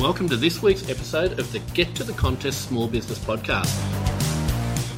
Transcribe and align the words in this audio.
welcome 0.00 0.26
to 0.30 0.36
this 0.36 0.62
week's 0.62 0.88
episode 0.88 1.38
of 1.38 1.52
the 1.52 1.58
Get 1.74 1.94
to 1.94 2.02
the 2.02 2.14
Contest 2.14 2.66
Small 2.66 2.88
Business 2.88 3.18
Podcast. 3.18 3.68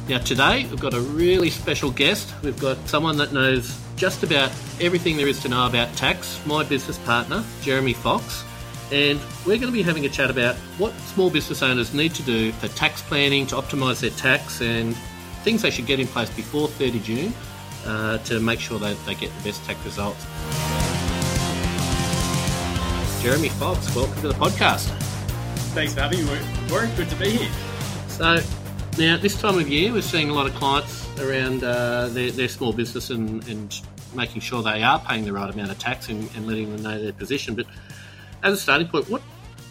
Now, 0.07 0.19
today 0.19 0.65
we've 0.69 0.79
got 0.79 0.93
a 0.93 1.01
really 1.01 1.49
special 1.49 1.91
guest. 1.91 2.33
We've 2.41 2.57
got 2.57 2.77
someone 2.87 3.17
that 3.17 3.33
knows 3.33 3.77
just 3.97 4.23
about 4.23 4.49
everything 4.79 5.17
there 5.17 5.27
is 5.27 5.41
to 5.41 5.49
know 5.49 5.67
about 5.67 5.93
tax, 5.97 6.39
my 6.45 6.63
business 6.63 6.97
partner, 6.99 7.43
Jeremy 7.61 7.91
Fox. 7.91 8.45
And 8.93 9.19
we're 9.45 9.57
going 9.57 9.67
to 9.67 9.73
be 9.73 9.81
having 9.81 10.05
a 10.05 10.09
chat 10.09 10.29
about 10.29 10.55
what 10.77 10.93
small 11.13 11.29
business 11.29 11.61
owners 11.61 11.93
need 11.93 12.15
to 12.15 12.23
do 12.23 12.53
for 12.53 12.69
tax 12.69 13.01
planning 13.01 13.45
to 13.47 13.55
optimise 13.55 13.99
their 13.99 14.11
tax 14.11 14.61
and 14.61 14.95
things 15.43 15.63
they 15.63 15.69
should 15.69 15.85
get 15.85 15.99
in 15.99 16.07
place 16.07 16.29
before 16.29 16.69
30 16.69 16.99
June 17.01 17.33
uh, 17.85 18.19
to 18.19 18.39
make 18.39 18.61
sure 18.61 18.79
that 18.79 18.95
they 19.05 19.15
get 19.15 19.35
the 19.39 19.49
best 19.49 19.65
tax 19.65 19.83
results. 19.83 20.25
Jeremy 23.23 23.47
Fox, 23.47 23.95
welcome 23.95 24.21
to 24.21 24.27
the 24.27 24.33
podcast. 24.33 25.02
Thanks 25.73 25.95
for 25.95 26.01
having 26.01 26.23
me, 26.23 26.31
Warren. 26.69 26.95
Good 26.95 27.09
to 27.09 27.15
be 27.15 27.31
here. 27.31 27.51
So, 28.07 28.37
now 28.99 29.17
this 29.17 29.41
time 29.41 29.57
of 29.57 29.67
year, 29.67 29.91
we're 29.91 30.03
seeing 30.03 30.29
a 30.29 30.33
lot 30.33 30.45
of 30.45 30.53
clients 30.53 31.09
around 31.19 31.63
uh, 31.63 32.09
their, 32.09 32.29
their, 32.29 32.47
small 32.47 32.73
business 32.73 33.09
and, 33.09 33.43
and, 33.47 33.81
making 34.13 34.39
sure 34.39 34.61
they 34.61 34.83
are 34.83 34.99
paying 34.99 35.25
the 35.25 35.33
right 35.33 35.51
amount 35.51 35.71
of 35.71 35.79
tax 35.79 36.09
and, 36.09 36.29
and, 36.35 36.45
letting 36.45 36.71
them 36.71 36.83
know 36.83 37.01
their 37.01 37.11
position. 37.11 37.55
But 37.55 37.65
as 38.43 38.53
a 38.53 38.57
starting 38.57 38.87
point, 38.87 39.09
what 39.09 39.23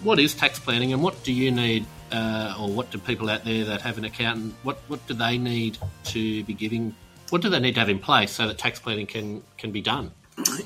what 0.03 0.19
is 0.19 0.35
tax 0.35 0.59
planning 0.59 0.93
and 0.93 1.01
what 1.01 1.23
do 1.23 1.33
you 1.33 1.53
need, 1.53 1.87
uh, 2.11 2.57
or 2.59 2.69
what 2.69 2.91
do 2.91 2.99
people 2.99 3.31
out 3.31 3.45
there 3.45 3.65
that 3.65 3.81
have 3.83 3.97
an 3.97 4.05
accountant, 4.05 4.55
what, 4.65 4.79
what 4.89 5.07
do 5.07 5.15
they 5.15 5.39
need 5.39 5.79
to 6.07 6.43
be 6.43 6.55
giving, 6.55 6.97
what 7.31 7.43
do 7.43 7.49
they 7.49 7.61
need 7.61 7.75
to 7.75 7.81
have 7.81 7.89
in 7.89 8.01
place 8.01 8.33
so 8.33 8.49
that 8.49 8.59
tax 8.59 8.81
planning 8.81 9.07
can, 9.07 9.41
can 9.57 9.71
be 9.71 9.81
done? 9.81 10.11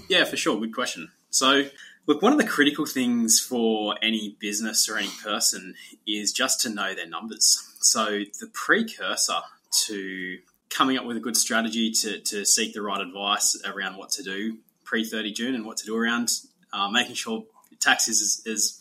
Yeah, 0.09 0.25
for 0.25 0.39
sure. 0.39 0.59
Good 0.59 0.75
question. 0.75 1.11
So, 1.29 1.65
Look, 2.07 2.23
one 2.23 2.33
of 2.33 2.39
the 2.39 2.47
critical 2.47 2.87
things 2.87 3.41
for 3.41 3.97
any 4.01 4.37
business 4.39 4.89
or 4.89 4.97
any 4.97 5.11
person 5.25 5.75
is 6.07 6.33
just 6.33 6.61
to 6.61 6.69
know 6.69 6.95
their 6.95 7.09
numbers. 7.09 7.75
So, 7.81 8.21
the 8.41 8.49
precursor 8.53 9.41
to 9.87 10.39
coming 10.71 10.97
up 10.99 11.05
with 11.05 11.17
a 11.17 11.21
good 11.21 11.37
strategy 11.37 11.91
to, 11.91 12.21
to 12.21 12.45
seek 12.45 12.75
the 12.75 12.83
right 12.83 13.01
advice 13.01 13.61
around 13.65 13.97
what 13.97 14.11
to 14.11 14.23
do 14.23 14.59
pre 14.85 15.05
30 15.05 15.33
June 15.33 15.55
and 15.57 15.67
what 15.67 15.79
to 15.79 15.85
do 15.85 15.97
around 15.97 16.31
uh, 16.73 16.89
making 16.89 17.17
sure 17.17 17.45
tax 17.81 18.07
is 18.07 18.43
as, 18.47 18.81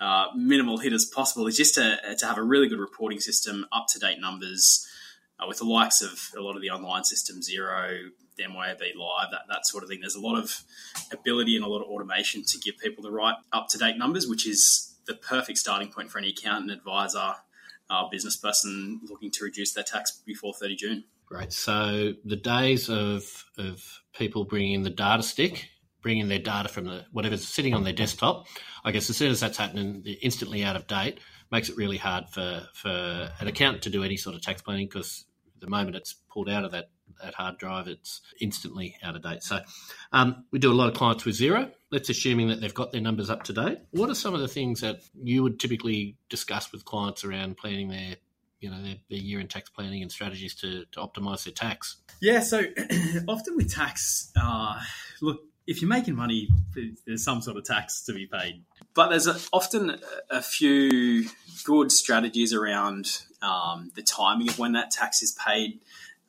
uh, 0.00 0.26
minimal 0.34 0.78
hit 0.78 0.92
as 0.92 1.04
possible 1.04 1.46
is 1.46 1.56
just 1.56 1.74
to, 1.74 1.98
to 2.18 2.26
have 2.26 2.38
a 2.38 2.42
really 2.42 2.68
good 2.68 2.78
reporting 2.78 3.20
system, 3.20 3.66
up 3.72 3.86
to 3.88 3.98
date 3.98 4.20
numbers, 4.20 4.86
uh, 5.38 5.46
with 5.46 5.58
the 5.58 5.64
likes 5.64 6.02
of 6.02 6.30
a 6.36 6.40
lot 6.40 6.56
of 6.56 6.62
the 6.62 6.70
online 6.70 7.04
systems, 7.04 7.50
Xero, 8.38 8.50
MYOB 8.50 8.96
Live, 8.96 9.30
that, 9.30 9.42
that 9.48 9.66
sort 9.66 9.82
of 9.82 9.88
thing. 9.88 10.00
There's 10.00 10.14
a 10.14 10.20
lot 10.20 10.38
of 10.38 10.62
ability 11.12 11.56
and 11.56 11.64
a 11.64 11.68
lot 11.68 11.82
of 11.82 11.88
automation 11.88 12.42
to 12.44 12.58
give 12.58 12.78
people 12.78 13.02
the 13.02 13.10
right 13.10 13.34
up 13.52 13.68
to 13.70 13.78
date 13.78 13.96
numbers, 13.96 14.26
which 14.26 14.46
is 14.46 14.94
the 15.06 15.14
perfect 15.14 15.58
starting 15.58 15.88
point 15.88 16.10
for 16.10 16.18
any 16.18 16.30
accountant, 16.30 16.70
advisor, 16.70 17.34
uh, 17.88 18.08
business 18.08 18.36
person 18.36 19.00
looking 19.08 19.30
to 19.30 19.44
reduce 19.44 19.72
their 19.72 19.84
tax 19.84 20.10
before 20.24 20.52
30 20.52 20.76
June. 20.76 21.04
Great. 21.26 21.52
So 21.52 22.14
the 22.24 22.36
days 22.36 22.88
of, 22.88 23.44
of 23.58 23.82
people 24.12 24.44
bringing 24.44 24.74
in 24.74 24.82
the 24.82 24.90
data 24.90 25.22
stick, 25.22 25.68
bringing 26.02 26.28
their 26.28 26.38
data 26.38 26.68
from 26.68 26.84
the 26.84 27.04
whatever's 27.12 27.46
sitting 27.46 27.74
on 27.74 27.84
their 27.84 27.92
desktop, 27.92 28.46
I 28.84 28.92
guess 28.92 29.10
as 29.10 29.16
soon 29.16 29.30
as 29.30 29.40
that's 29.40 29.58
happening, 29.58 30.02
they're 30.04 30.14
instantly 30.22 30.62
out 30.62 30.76
of 30.76 30.86
date 30.86 31.18
makes 31.50 31.68
it 31.68 31.76
really 31.76 31.96
hard 31.96 32.28
for, 32.28 32.66
for 32.74 33.30
an 33.40 33.48
accountant 33.48 33.82
to 33.84 33.90
do 33.90 34.02
any 34.02 34.16
sort 34.16 34.34
of 34.34 34.42
tax 34.42 34.62
planning 34.62 34.86
because 34.86 35.24
the 35.60 35.68
moment 35.68 35.96
it's 35.96 36.14
pulled 36.30 36.48
out 36.48 36.64
of 36.64 36.72
that 36.72 36.90
that 37.22 37.34
hard 37.34 37.58
drive, 37.58 37.88
it's 37.88 38.20
instantly 38.40 38.96
out 39.02 39.16
of 39.16 39.22
date. 39.22 39.42
So 39.42 39.60
um, 40.12 40.44
we 40.50 40.58
do 40.58 40.72
a 40.72 40.74
lot 40.74 40.88
of 40.88 40.94
clients 40.94 41.24
with 41.24 41.36
Xero. 41.36 41.70
Let's 41.90 42.08
assuming 42.08 42.48
that 42.48 42.60
they've 42.60 42.74
got 42.74 42.92
their 42.92 43.00
numbers 43.00 43.30
up 43.30 43.44
to 43.44 43.52
date. 43.52 43.78
What 43.90 44.10
are 44.10 44.14
some 44.14 44.34
of 44.34 44.40
the 44.40 44.48
things 44.48 44.80
that 44.80 45.00
you 45.22 45.42
would 45.42 45.60
typically 45.60 46.16
discuss 46.28 46.72
with 46.72 46.84
clients 46.84 47.24
around 47.24 47.56
planning 47.56 47.88
their 47.88 48.16
you 48.60 48.70
know 48.70 48.82
their, 48.82 48.96
their 49.10 49.18
year-end 49.18 49.50
tax 49.50 49.68
planning 49.70 50.02
and 50.02 50.10
strategies 50.10 50.54
to, 50.54 50.84
to 50.92 51.00
optimize 51.00 51.44
their 51.44 51.52
tax 51.52 51.96
yeah 52.20 52.40
so 52.40 52.62
often 53.28 53.56
with 53.56 53.72
tax 53.72 54.32
uh, 54.40 54.80
look 55.20 55.40
if 55.66 55.82
you're 55.82 55.88
making 55.88 56.14
money 56.14 56.48
there's 57.06 57.24
some 57.24 57.42
sort 57.42 57.56
of 57.56 57.64
tax 57.64 58.02
to 58.04 58.12
be 58.12 58.26
paid 58.26 58.62
but 58.94 59.08
there's 59.08 59.26
a, 59.26 59.36
often 59.52 60.00
a 60.30 60.40
few 60.40 61.28
good 61.64 61.92
strategies 61.92 62.52
around 62.52 63.22
um, 63.42 63.90
the 63.94 64.02
timing 64.02 64.48
of 64.48 64.58
when 64.58 64.72
that 64.72 64.90
tax 64.90 65.22
is 65.22 65.32
paid 65.32 65.80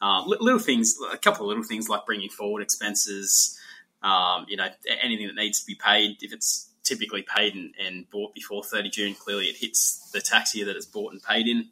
uh, 0.02 0.24
little 0.25 0.59
things, 0.59 0.97
a 1.12 1.18
couple 1.18 1.46
of 1.46 1.47
little 1.50 1.63
things 1.63 1.90
like 1.90 2.06
bringing 2.06 2.30
forward 2.30 2.62
expenses, 2.62 3.59
um, 4.03 4.46
you 4.47 4.56
know, 4.56 4.68
anything 5.02 5.28
that 5.28 5.35
needs 5.35 5.59
to 5.59 5.66
be 5.66 5.75
paid. 5.75 6.18
If 6.22 6.34
it's 6.34 6.69
typically 6.84 7.24
paid 7.24 7.56
and, 7.56 7.74
and, 7.84 8.09
bought 8.09 8.34
before 8.34 8.63
30 8.63 8.90
June, 8.90 9.16
clearly 9.16 9.46
it 9.46 9.57
hits 9.57 10.09
the 10.12 10.22
tax 10.22 10.56
year 10.56 10.66
that 10.66 10.75
it's 10.75 10.86
bought 10.86 11.13
and 11.13 11.22
paid 11.22 11.47
in. 11.47 11.69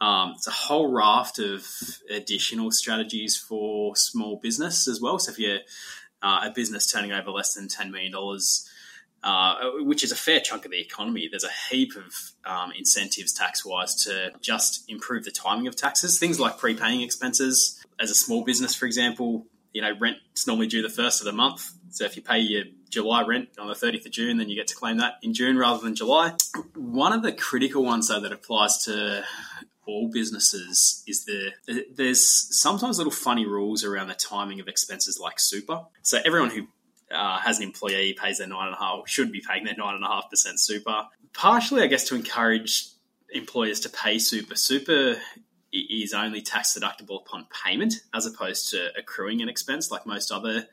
Um, 0.00 0.32
it's 0.36 0.48
a 0.48 0.52
whole 0.52 0.90
raft 0.92 1.38
of 1.38 1.66
additional 2.10 2.70
strategies 2.70 3.36
for 3.36 3.94
small 3.94 4.36
business 4.36 4.88
as 4.88 5.00
well. 5.00 5.18
So 5.18 5.32
if 5.32 5.38
you're 5.38 5.60
uh, 6.22 6.40
a 6.44 6.50
business 6.50 6.90
turning 6.90 7.12
over 7.12 7.30
less 7.30 7.54
than 7.54 7.68
$10 7.68 7.90
million, 7.90 8.12
uh, 9.22 9.70
which 9.78 10.02
is 10.02 10.12
a 10.12 10.16
fair 10.16 10.40
chunk 10.40 10.64
of 10.64 10.70
the 10.70 10.80
economy. 10.80 11.28
There's 11.30 11.44
a 11.44 11.70
heap 11.70 11.92
of 11.96 12.12
um, 12.44 12.72
incentives 12.76 13.32
tax 13.32 13.64
wise 13.64 13.94
to 14.04 14.32
just 14.40 14.84
improve 14.88 15.24
the 15.24 15.30
timing 15.30 15.66
of 15.66 15.76
taxes. 15.76 16.18
Things 16.18 16.40
like 16.40 16.58
prepaying 16.58 17.02
expenses. 17.02 17.78
As 18.00 18.10
a 18.10 18.14
small 18.14 18.42
business, 18.44 18.74
for 18.74 18.86
example, 18.86 19.46
you 19.72 19.80
know, 19.80 19.92
rent 20.00 20.16
is 20.36 20.46
normally 20.46 20.66
due 20.66 20.82
the 20.82 20.88
first 20.88 21.20
of 21.20 21.24
the 21.24 21.32
month. 21.32 21.70
So 21.90 22.04
if 22.04 22.16
you 22.16 22.22
pay 22.22 22.38
your 22.38 22.64
July 22.90 23.22
rent 23.22 23.50
on 23.58 23.68
the 23.68 23.74
30th 23.74 24.06
of 24.06 24.12
June, 24.12 24.38
then 24.38 24.48
you 24.48 24.56
get 24.56 24.66
to 24.68 24.74
claim 24.74 24.98
that 24.98 25.14
in 25.22 25.34
June 25.34 25.56
rather 25.56 25.82
than 25.82 25.94
July. 25.94 26.34
One 26.74 27.12
of 27.12 27.22
the 27.22 27.32
critical 27.32 27.84
ones, 27.84 28.08
though, 28.08 28.20
that 28.20 28.32
applies 28.32 28.84
to 28.84 29.24
all 29.86 30.08
businesses 30.12 31.02
is 31.08 31.24
the 31.24 31.50
there's 31.92 32.24
sometimes 32.56 32.98
little 32.98 33.12
funny 33.12 33.44
rules 33.46 33.84
around 33.84 34.08
the 34.08 34.14
timing 34.14 34.60
of 34.60 34.68
expenses 34.68 35.18
like 35.20 35.40
super. 35.40 35.82
So 36.02 36.18
everyone 36.24 36.50
who 36.50 36.68
uh, 37.12 37.38
has 37.38 37.58
an 37.58 37.64
employee 37.64 38.14
pays 38.14 38.38
their 38.38 38.46
nine 38.46 38.66
and 38.66 38.74
a 38.74 38.78
half, 38.78 39.08
should 39.08 39.32
be 39.32 39.42
paying 39.46 39.64
their 39.64 39.76
nine 39.76 39.94
and 39.94 40.04
a 40.04 40.08
half 40.08 40.30
percent 40.30 40.60
super. 40.60 41.04
Partially, 41.32 41.82
I 41.82 41.86
guess, 41.86 42.04
to 42.08 42.14
encourage 42.14 42.88
employers 43.30 43.80
to 43.80 43.88
pay 43.88 44.18
super. 44.18 44.54
Super 44.54 45.16
is 45.72 46.12
only 46.12 46.42
tax 46.42 46.76
deductible 46.78 47.20
upon 47.20 47.46
payment, 47.64 47.94
as 48.12 48.26
opposed 48.26 48.70
to 48.70 48.90
accruing 48.98 49.40
an 49.40 49.48
expense 49.48 49.90
like 49.90 50.06
most 50.06 50.30
other 50.30 50.66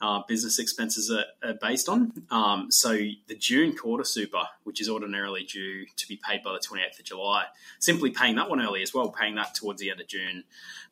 uh, 0.00 0.20
business 0.28 0.58
expenses 0.58 1.10
are, 1.10 1.24
are 1.42 1.54
based 1.54 1.88
on. 1.88 2.12
Um, 2.30 2.70
so 2.70 2.92
the 2.92 3.34
June 3.34 3.74
quarter 3.74 4.04
super, 4.04 4.44
which 4.64 4.80
is 4.80 4.88
ordinarily 4.88 5.44
due 5.44 5.86
to 5.96 6.08
be 6.08 6.20
paid 6.24 6.42
by 6.42 6.52
the 6.52 6.60
28th 6.60 7.00
of 7.00 7.04
July, 7.04 7.44
simply 7.78 8.10
paying 8.10 8.36
that 8.36 8.48
one 8.48 8.60
early 8.60 8.82
as 8.82 8.94
well, 8.94 9.10
paying 9.10 9.34
that 9.36 9.54
towards 9.54 9.80
the 9.80 9.90
end 9.90 10.00
of 10.00 10.06
June, 10.06 10.44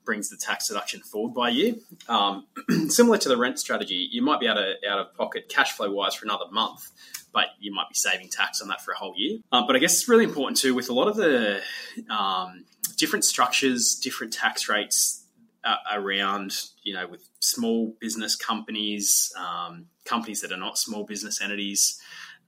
brings 0.04 0.28
the 0.28 0.36
tax 0.36 0.68
deduction 0.68 1.00
forward 1.00 1.34
by 1.34 1.50
a 1.50 1.52
year. 1.52 1.74
Um, 2.08 2.46
similar 2.88 3.18
to 3.18 3.28
the 3.28 3.36
rent 3.36 3.58
strategy, 3.58 4.08
you 4.10 4.22
might 4.22 4.40
be 4.40 4.48
out 4.48 4.58
of, 4.58 4.76
out 4.88 4.98
of 4.98 5.14
pocket 5.14 5.48
cash 5.48 5.72
flow 5.72 5.92
wise 5.92 6.14
for 6.14 6.24
another 6.24 6.46
month, 6.50 6.90
but 7.32 7.46
you 7.60 7.72
might 7.72 7.88
be 7.88 7.94
saving 7.94 8.28
tax 8.28 8.60
on 8.60 8.68
that 8.68 8.80
for 8.80 8.92
a 8.92 8.96
whole 8.96 9.14
year. 9.16 9.38
Um, 9.52 9.66
but 9.66 9.76
I 9.76 9.78
guess 9.78 9.94
it's 9.94 10.08
really 10.08 10.24
important 10.24 10.58
too 10.58 10.74
with 10.74 10.88
a 10.88 10.92
lot 10.92 11.08
of 11.08 11.16
the 11.16 11.60
um, 12.08 12.64
different 12.96 13.24
structures, 13.24 13.94
different 13.96 14.32
tax 14.32 14.68
rates 14.68 15.25
uh, 15.66 15.76
around, 15.92 16.52
you 16.84 16.94
know, 16.94 17.06
with 17.06 17.28
small 17.40 17.94
business 18.00 18.36
companies, 18.36 19.32
um, 19.36 19.86
companies 20.04 20.40
that 20.40 20.52
are 20.52 20.56
not 20.56 20.78
small 20.78 21.04
business 21.04 21.42
entities, 21.42 22.00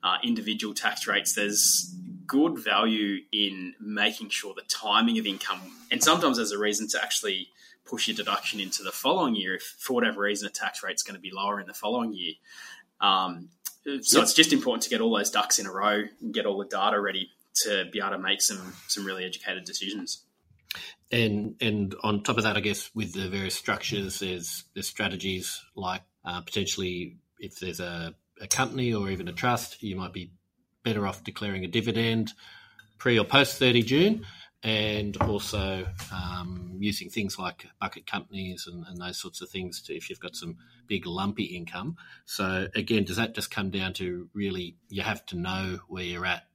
uh, 0.03 0.17
individual 0.23 0.73
tax 0.73 1.07
rates. 1.07 1.35
There's 1.35 1.95
good 2.27 2.59
value 2.59 3.19
in 3.33 3.75
making 3.81 4.29
sure 4.31 4.55
the 4.55 4.63
timing 4.69 5.19
of 5.19 5.27
income, 5.27 5.61
and 5.91 6.03
sometimes 6.03 6.37
there's 6.37 6.53
a 6.53 6.59
reason 6.59 6.87
to 6.89 7.03
actually 7.03 7.49
push 7.85 8.07
your 8.07 8.15
deduction 8.17 8.61
into 8.61 8.83
the 8.83 8.93
following 8.93 9.35
year 9.35 9.57
if, 9.57 9.63
for 9.63 9.95
whatever 9.95 10.21
reason, 10.21 10.47
a 10.47 10.51
tax 10.51 10.83
rate's 10.83 11.03
going 11.03 11.15
to 11.15 11.21
be 11.21 11.31
lower 11.33 11.59
in 11.59 11.67
the 11.67 11.75
following 11.75 12.13
year. 12.13 12.35
Um, 13.01 13.49
so 14.03 14.19
yep. 14.19 14.25
it's 14.25 14.35
just 14.35 14.53
important 14.53 14.83
to 14.83 14.91
get 14.91 15.01
all 15.01 15.17
those 15.17 15.31
ducks 15.31 15.59
in 15.59 15.67
a 15.67 15.73
row 15.73 16.03
and 16.21 16.35
get 16.35 16.45
all 16.47 16.59
the 16.59 16.67
data 16.67 17.01
ready 17.01 17.31
to 17.65 17.87
be 17.91 17.99
able 17.99 18.11
to 18.11 18.19
make 18.19 18.43
some 18.43 18.75
some 18.87 19.05
really 19.05 19.25
educated 19.25 19.65
decisions. 19.65 20.23
And 21.11 21.55
and 21.61 21.95
on 22.03 22.23
top 22.23 22.37
of 22.37 22.45
that, 22.45 22.57
I 22.57 22.61
guess 22.61 22.91
with 22.95 23.15
the 23.15 23.29
various 23.29 23.55
structures, 23.55 24.21
there's 24.21 24.65
there's 24.75 24.89
strategies 24.89 25.63
like 25.75 26.03
uh, 26.25 26.43
potentially 26.43 27.17
if 27.39 27.59
there's 27.61 27.81
a, 27.81 28.15
a 28.41 28.47
company 28.47 28.93
or 28.93 29.11
even 29.11 29.29
a 29.29 29.33
trust, 29.33 29.83
you 29.83 29.97
might 29.97 30.13
be 30.13 30.33
better 30.85 31.07
off 31.07 31.25
declaring 31.25 31.65
a 31.65 31.69
dividend 31.69 32.33
pre 32.99 33.19
or 33.19 33.25
post 33.25 33.59
30 33.59 33.83
June, 33.83 34.27
and 34.63 35.17
also 35.19 35.87
um, 36.13 36.77
using 36.79 37.09
things 37.09 37.39
like 37.39 37.67
bucket 37.81 38.07
companies 38.07 38.67
and, 38.67 38.85
and, 38.87 39.01
those 39.01 39.21
sorts 39.21 39.41
of 39.41 39.49
things 39.49 39.81
to, 39.83 39.95
if 39.95 40.11
you've 40.11 40.19
got 40.19 40.35
some 40.35 40.57
big 40.89 41.07
lumpy 41.07 41.45
income. 41.45 41.97
So 42.25 42.67
again, 42.75 43.05
does 43.05 43.17
that 43.17 43.35
just 43.35 43.53
come 43.53 43.71
down 43.71 43.93
to 43.95 44.29
really 44.35 44.77
you 44.89 45.03
have 45.03 45.25
to 45.27 45.37
know 45.37 45.79
where 45.87 46.03
you're 46.03 46.27
at 46.27 46.48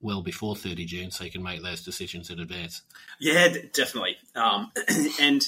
well 0.00 0.22
before 0.22 0.54
30 0.56 0.84
June 0.84 1.10
so 1.10 1.24
you 1.24 1.30
can 1.30 1.42
make 1.42 1.62
those 1.62 1.82
decisions 1.82 2.30
in 2.30 2.40
advance? 2.40 2.82
Yeah, 3.18 3.48
definitely. 3.72 4.16
Um, 4.34 4.72
and 5.20 5.46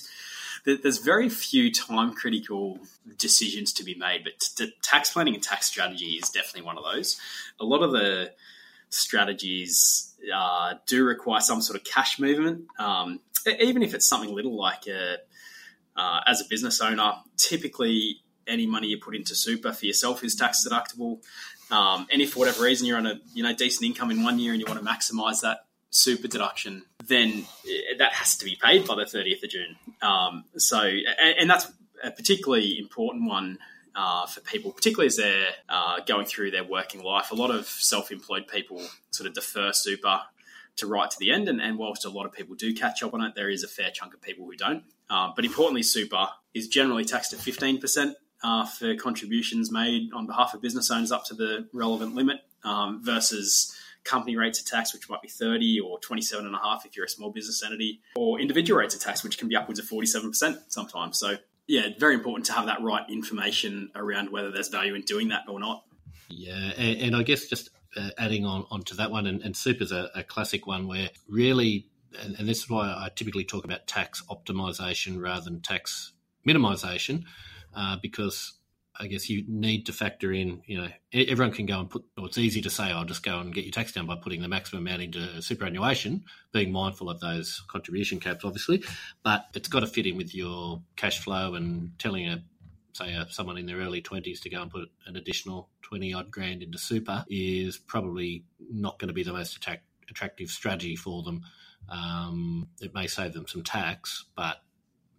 there's 0.64 0.98
very 0.98 1.28
few 1.28 1.72
time 1.72 2.12
critical 2.12 2.78
decisions 3.16 3.72
to 3.74 3.84
be 3.84 3.94
made, 3.94 4.24
but 4.24 4.38
t- 4.40 4.74
tax 4.82 5.10
planning 5.12 5.34
and 5.34 5.42
tax 5.42 5.66
strategy 5.66 6.18
is 6.22 6.28
definitely 6.30 6.62
one 6.62 6.76
of 6.76 6.84
those. 6.84 7.18
A 7.60 7.64
lot 7.64 7.82
of 7.82 7.92
the 7.92 8.32
strategies 8.90 10.14
uh, 10.34 10.74
do 10.86 11.04
require 11.04 11.40
some 11.40 11.60
sort 11.60 11.78
of 11.78 11.84
cash 11.84 12.18
movement, 12.18 12.66
um, 12.78 13.20
even 13.60 13.82
if 13.82 13.94
it's 13.94 14.08
something 14.08 14.34
little 14.34 14.56
like 14.56 14.86
a, 14.86 15.18
uh, 15.96 16.20
as 16.26 16.40
a 16.40 16.44
business 16.48 16.80
owner, 16.80 17.12
typically 17.36 18.22
any 18.46 18.66
money 18.66 18.88
you 18.88 18.98
put 18.98 19.14
into 19.14 19.34
super 19.34 19.72
for 19.72 19.86
yourself 19.86 20.24
is 20.24 20.34
tax 20.34 20.66
deductible. 20.66 21.18
Um, 21.70 22.06
and 22.10 22.22
if 22.22 22.32
for 22.32 22.40
whatever 22.40 22.62
reason 22.64 22.86
you're 22.86 22.98
on 22.98 23.06
a 23.06 23.20
you 23.34 23.42
know 23.42 23.52
decent 23.54 23.84
income 23.84 24.10
in 24.10 24.22
one 24.22 24.38
year 24.38 24.52
and 24.52 24.60
you 24.60 24.66
want 24.66 24.78
to 24.78 24.84
maximize 24.84 25.42
that 25.42 25.66
super 25.90 26.28
deduction, 26.28 26.84
then 27.06 27.44
eh, 27.66 27.96
that 27.98 28.12
has 28.12 28.36
to 28.38 28.44
be 28.44 28.56
paid 28.62 28.86
by 28.86 28.94
the 28.94 29.04
30th 29.04 29.42
of 29.42 29.50
June. 29.50 29.76
Um, 30.02 30.44
so, 30.56 30.80
and, 30.80 31.38
and, 31.40 31.50
that's 31.50 31.70
a 32.04 32.10
particularly 32.10 32.78
important 32.78 33.28
one 33.28 33.58
uh, 33.94 34.26
for 34.26 34.40
people, 34.40 34.70
particularly 34.70 35.06
as 35.06 35.16
they're 35.16 35.48
uh, 35.68 36.00
going 36.06 36.26
through 36.26 36.50
their 36.50 36.64
working 36.64 37.02
life. 37.02 37.30
A 37.30 37.34
lot 37.34 37.50
of 37.50 37.66
self-employed 37.66 38.46
people 38.48 38.82
sort 39.10 39.26
of 39.26 39.34
defer 39.34 39.72
super 39.72 40.20
to 40.76 40.86
right 40.86 41.10
to 41.10 41.16
the 41.18 41.32
end, 41.32 41.48
and, 41.48 41.60
and 41.60 41.76
whilst 41.78 42.04
a 42.04 42.08
lot 42.08 42.24
of 42.24 42.32
people 42.32 42.54
do 42.54 42.72
catch 42.74 43.02
up 43.02 43.12
on 43.14 43.22
it, 43.22 43.34
there 43.34 43.50
is 43.50 43.64
a 43.64 43.68
fair 43.68 43.90
chunk 43.90 44.14
of 44.14 44.20
people 44.20 44.46
who 44.46 44.54
don't. 44.54 44.84
Um, 45.10 45.32
but 45.34 45.44
importantly, 45.44 45.82
super 45.82 46.28
is 46.54 46.68
generally 46.68 47.04
taxed 47.04 47.32
at 47.32 47.40
15% 47.40 48.12
uh, 48.42 48.64
for 48.66 48.94
contributions 48.96 49.70
made 49.72 50.12
on 50.12 50.26
behalf 50.26 50.54
of 50.54 50.62
business 50.62 50.90
owners 50.90 51.12
up 51.12 51.24
to 51.26 51.34
the 51.34 51.68
relevant 51.72 52.14
limit 52.14 52.38
um, 52.64 53.02
versus 53.02 53.74
company 54.04 54.36
rates 54.36 54.60
of 54.60 54.66
tax, 54.66 54.94
which 54.94 55.08
might 55.08 55.22
be 55.22 55.28
30 55.28 55.80
or 55.80 55.98
27 56.00 56.46
and 56.46 56.54
a 56.54 56.58
half 56.58 56.86
if 56.86 56.96
you're 56.96 57.04
a 57.04 57.08
small 57.08 57.30
business 57.30 57.62
entity, 57.64 58.00
or 58.16 58.40
individual 58.40 58.80
rates 58.80 58.94
of 58.94 59.00
tax, 59.00 59.22
which 59.22 59.38
can 59.38 59.48
be 59.48 59.56
upwards 59.56 59.78
of 59.78 59.86
47% 59.86 60.58
sometimes. 60.68 61.18
So, 61.18 61.36
yeah, 61.66 61.88
very 61.98 62.14
important 62.14 62.46
to 62.46 62.52
have 62.52 62.66
that 62.66 62.80
right 62.80 63.04
information 63.10 63.90
around 63.94 64.30
whether 64.30 64.50
there's 64.50 64.68
value 64.68 64.94
in 64.94 65.02
doing 65.02 65.28
that 65.28 65.42
or 65.48 65.60
not. 65.60 65.84
Yeah, 66.28 66.72
and, 66.76 67.00
and 67.00 67.16
I 67.16 67.22
guess 67.22 67.46
just 67.46 67.70
uh, 67.96 68.10
adding 68.18 68.44
on 68.44 68.66
onto 68.70 68.94
that 68.96 69.10
one, 69.10 69.26
and, 69.26 69.42
and 69.42 69.56
super's 69.56 69.92
a, 69.92 70.10
a 70.14 70.22
classic 70.22 70.66
one 70.66 70.86
where 70.86 71.10
really, 71.28 71.86
and, 72.22 72.36
and 72.38 72.48
this 72.48 72.58
is 72.58 72.70
why 72.70 72.86
I 72.86 73.10
typically 73.14 73.44
talk 73.44 73.64
about 73.64 73.86
tax 73.86 74.22
optimization 74.30 75.20
rather 75.20 75.44
than 75.44 75.60
tax 75.60 76.12
minimization, 76.46 77.24
uh, 77.74 77.96
because 78.00 78.58
I 79.00 79.06
guess 79.06 79.30
you 79.30 79.44
need 79.46 79.86
to 79.86 79.92
factor 79.92 80.32
in, 80.32 80.62
you 80.66 80.78
know, 80.78 80.88
everyone 81.12 81.54
can 81.54 81.66
go 81.66 81.78
and 81.78 81.88
put, 81.88 82.04
or 82.16 82.26
it's 82.26 82.38
easy 82.38 82.60
to 82.62 82.70
say, 82.70 82.84
I'll 82.84 83.04
just 83.04 83.22
go 83.22 83.38
and 83.38 83.54
get 83.54 83.64
your 83.64 83.70
tax 83.70 83.92
down 83.92 84.06
by 84.06 84.16
putting 84.16 84.42
the 84.42 84.48
maximum 84.48 84.86
amount 84.86 85.02
into 85.02 85.40
superannuation, 85.40 86.24
being 86.52 86.72
mindful 86.72 87.08
of 87.08 87.20
those 87.20 87.62
contribution 87.68 88.18
caps, 88.18 88.44
obviously, 88.44 88.82
but 89.22 89.46
it's 89.54 89.68
got 89.68 89.80
to 89.80 89.86
fit 89.86 90.06
in 90.06 90.16
with 90.16 90.34
your 90.34 90.82
cash 90.96 91.20
flow 91.20 91.54
and 91.54 91.96
telling 91.98 92.26
a, 92.26 92.42
say, 92.92 93.14
a, 93.14 93.26
someone 93.30 93.56
in 93.56 93.66
their 93.66 93.78
early 93.78 94.02
20s 94.02 94.40
to 94.40 94.50
go 94.50 94.62
and 94.62 94.70
put 94.70 94.88
an 95.06 95.16
additional 95.16 95.68
20 95.82 96.12
odd 96.14 96.30
grand 96.32 96.62
into 96.62 96.78
super 96.78 97.24
is 97.28 97.78
probably 97.78 98.44
not 98.68 98.98
going 98.98 99.08
to 99.08 99.14
be 99.14 99.22
the 99.22 99.32
most 99.32 99.56
attractive 100.08 100.48
strategy 100.48 100.96
for 100.96 101.22
them. 101.22 101.42
Um, 101.88 102.68
it 102.80 102.94
may 102.94 103.06
save 103.06 103.32
them 103.32 103.46
some 103.46 103.62
tax, 103.62 104.24
but 104.36 104.56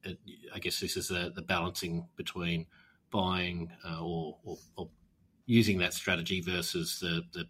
it, 0.04 0.18
I 0.54 0.60
guess 0.60 0.80
this 0.80 0.98
is 0.98 1.08
the, 1.08 1.32
the 1.34 1.42
balancing 1.42 2.08
between 2.16 2.66
buying 3.12 3.72
uh, 3.86 4.02
or, 4.02 4.38
or, 4.44 4.58
or, 4.76 4.90
using 5.46 5.80
that 5.80 5.96
strategy 5.96 6.42
versus 6.42 7.00
the, 7.00 7.24
the, 7.34 7.46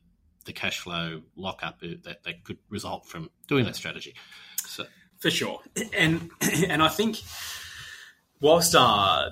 the 0.45 0.53
cash 0.53 0.79
flow 0.79 1.21
lockup 1.35 1.81
that, 1.81 2.23
that 2.23 2.43
could 2.45 2.57
result 2.69 3.05
from 3.05 3.29
doing 3.47 3.65
that 3.65 3.75
strategy. 3.75 4.15
So. 4.65 4.85
For 5.19 5.29
sure, 5.29 5.59
and 5.97 6.31
and 6.69 6.81
I 6.81 6.87
think 6.87 7.17
whilst 8.39 8.73
uh, 8.73 9.31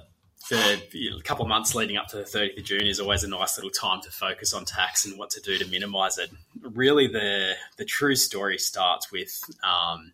the 0.49 1.21
couple 1.23 1.43
of 1.43 1.49
months 1.49 1.75
leading 1.75 1.97
up 1.97 2.07
to 2.07 2.17
the 2.17 2.23
30th 2.23 2.57
of 2.57 2.63
June 2.65 2.87
is 2.87 2.99
always 2.99 3.23
a 3.23 3.29
nice 3.29 3.57
little 3.57 3.71
time 3.71 4.01
to 4.01 4.11
focus 4.11 4.53
on 4.53 4.65
tax 4.65 5.05
and 5.05 5.17
what 5.17 5.29
to 5.31 5.41
do 5.41 5.57
to 5.57 5.65
minimise 5.67 6.17
it. 6.17 6.29
Really, 6.61 7.07
the 7.07 7.53
the 7.77 7.85
true 7.85 8.15
story 8.15 8.57
starts 8.57 9.11
with 9.11 9.41
um, 9.63 10.13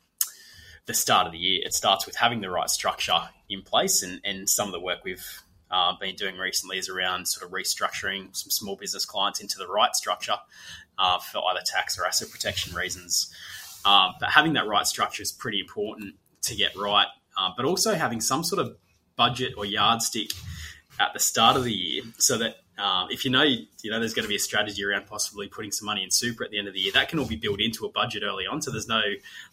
the 0.86 0.94
start 0.94 1.26
of 1.26 1.32
the 1.34 1.40
year. 1.40 1.62
It 1.64 1.74
starts 1.74 2.06
with 2.06 2.16
having 2.16 2.42
the 2.42 2.50
right 2.50 2.70
structure 2.70 3.30
in 3.50 3.62
place, 3.62 4.04
and, 4.04 4.20
and 4.24 4.50
some 4.50 4.68
of 4.68 4.74
the 4.74 4.80
work 4.80 5.00
we've 5.04 5.42
uh, 5.72 5.94
been 6.00 6.16
doing 6.16 6.38
recently 6.38 6.78
is 6.78 6.90
around 6.90 7.28
sort 7.28 7.46
of 7.46 7.52
restructuring 7.52 8.36
some 8.36 8.52
small 8.52 8.76
business 8.76 9.06
clients 9.06 9.42
into 9.42 9.58
the 9.58 9.68
right 9.68 9.96
structure 9.96 10.36
uh, 11.00 11.20
for 11.20 11.42
either 11.50 11.62
tax 11.66 11.98
or 11.98 12.06
asset 12.06 12.30
protection 12.30 12.76
reasons. 12.76 13.34
Uh, 13.86 14.12
but 14.20 14.30
having 14.30 14.54
that 14.54 14.68
right 14.68 14.86
structure 14.88 15.24
is 15.24 15.32
pretty 15.32 15.60
important 15.60 16.16
to 16.44 16.56
get 16.56 16.76
right. 16.76 17.08
Uh, 17.38 17.50
but 17.56 17.66
also 17.66 17.96
having 17.96 18.22
some 18.22 18.44
sort 18.44 18.62
of 18.62 18.78
budget 19.16 19.54
or 19.58 19.66
yardstick 19.66 20.30
at 21.00 21.14
the 21.14 21.20
start 21.20 21.58
of 21.58 21.64
the 21.64 21.74
year 21.74 22.04
so 22.18 22.38
that 22.38 22.58
um, 22.78 23.10
if 23.12 23.24
you 23.24 23.32
know 23.32 23.44
you 23.44 23.92
know 23.92 24.00
there's 24.00 24.14
going 24.14 24.24
to 24.24 24.30
be 24.30 24.36
a 24.36 24.40
strategy 24.40 24.84
around 24.84 25.06
possibly 25.06 25.48
putting 25.48 25.72
some 25.72 25.86
money 25.86 26.04
in 26.04 26.10
super 26.10 26.44
at 26.44 26.52
the 26.52 26.58
end 26.58 26.68
of 26.68 26.74
the 26.74 26.80
year, 26.80 26.92
that 26.94 27.10
can 27.10 27.20
all 27.20 27.28
be 27.28 27.36
built 27.36 27.62
into 27.62 27.86
a 27.86 27.90
budget 27.90 28.24
early 28.24 28.48
on. 28.48 28.62
So 28.62 28.72
there's 28.72 28.88
no 28.88 29.02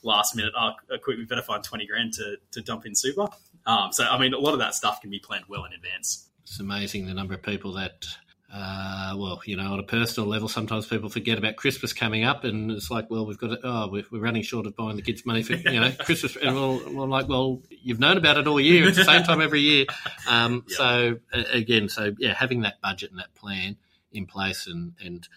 last 0.03 0.35
minute, 0.35 0.53
oh, 0.59 0.73
quick, 1.03 1.19
we 1.19 1.25
better 1.25 1.43
find 1.43 1.63
20 1.63 1.87
grand 1.87 2.13
to, 2.15 2.37
to 2.53 2.61
dump 2.63 2.87
in 2.87 2.95
super. 2.95 3.29
Um, 3.67 3.93
so, 3.93 4.05
I 4.05 4.19
mean, 4.19 4.33
a 4.33 4.39
lot 4.39 4.53
of 4.53 4.59
that 4.61 4.75
stuff 4.75 5.01
can 5.01 5.11
be 5.11 5.19
planned 5.19 5.45
well 5.49 5.65
in 5.65 5.73
advance. 5.73 6.29
It's 6.43 6.61
amazing 6.61 7.07
the 7.07 7.15
number 7.15 7.35
of 7.35 7.43
people 7.43 7.73
that, 7.75 8.07
uh, 8.53 9.15
well, 9.17 9.41
you 9.45 9.57
know, 9.57 9.73
on 9.73 9.79
a 9.79 9.85
personal 9.85 10.29
level, 10.29 10.49
sometimes 10.49 10.87
people 10.87 11.09
forget 11.09 11.39
about 11.39 11.55
Christmas 11.57 11.93
coming 11.93 12.25
up, 12.25 12.43
and 12.43 12.71
it's 12.73 12.91
like, 12.91 13.09
well, 13.09 13.25
we've 13.25 13.39
got 13.39 13.49
to, 13.49 13.59
oh, 13.63 13.89
we're, 13.89 14.05
we're 14.11 14.21
running 14.21 14.43
short 14.43 14.67
of 14.67 14.75
buying 14.75 14.97
the 14.97 15.03
kids 15.03 15.25
money 15.25 15.43
for, 15.43 15.55
you 15.55 15.81
know, 15.81 15.93
Christmas. 16.01 16.37
And 16.37 16.57
we're, 16.57 16.91
we're, 16.93 17.07
like, 17.07 17.29
well, 17.29 17.63
you've 17.71 18.01
known 18.01 18.17
about 18.17 18.39
it 18.39 18.49
all 18.49 18.61
year. 18.61 18.89
It's 18.89 18.97
the 18.97 19.05
same 19.05 19.23
time 19.23 19.41
every 19.41 19.61
year. 19.61 19.87
Um, 20.29 20.65
yep. 20.69 20.77
So, 20.77 21.19
again, 21.33 21.89
so 21.89 22.13
yeah, 22.19 22.35
having 22.35 22.63
that 22.63 22.81
budget 22.81 23.11
and 23.11 23.21
that 23.21 23.35
plan 23.35 23.77
in 24.11 24.27
place, 24.27 24.67
and, 24.67 24.95
and 25.05 25.29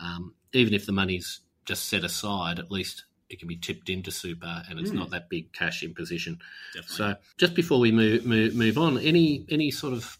um, 0.00 0.34
even 0.54 0.72
if 0.72 0.86
the 0.86 0.92
money's 0.92 1.40
just 1.66 1.88
set 1.88 2.04
aside, 2.04 2.58
at 2.58 2.70
least 2.70 3.04
it 3.28 3.38
can 3.38 3.48
be 3.48 3.56
tipped 3.56 3.88
into 3.88 4.10
super 4.10 4.62
and 4.68 4.78
it's 4.78 4.90
mm. 4.90 4.94
not 4.94 5.10
that 5.10 5.28
big 5.28 5.52
cash 5.52 5.82
imposition. 5.82 6.38
Definitely. 6.74 6.96
So 6.96 7.14
just 7.38 7.54
before 7.54 7.80
we 7.80 7.90
move, 7.90 8.26
move, 8.26 8.54
move 8.54 8.76
on, 8.76 8.98
any 8.98 9.46
any 9.48 9.70
sort 9.70 9.94
of 9.94 10.18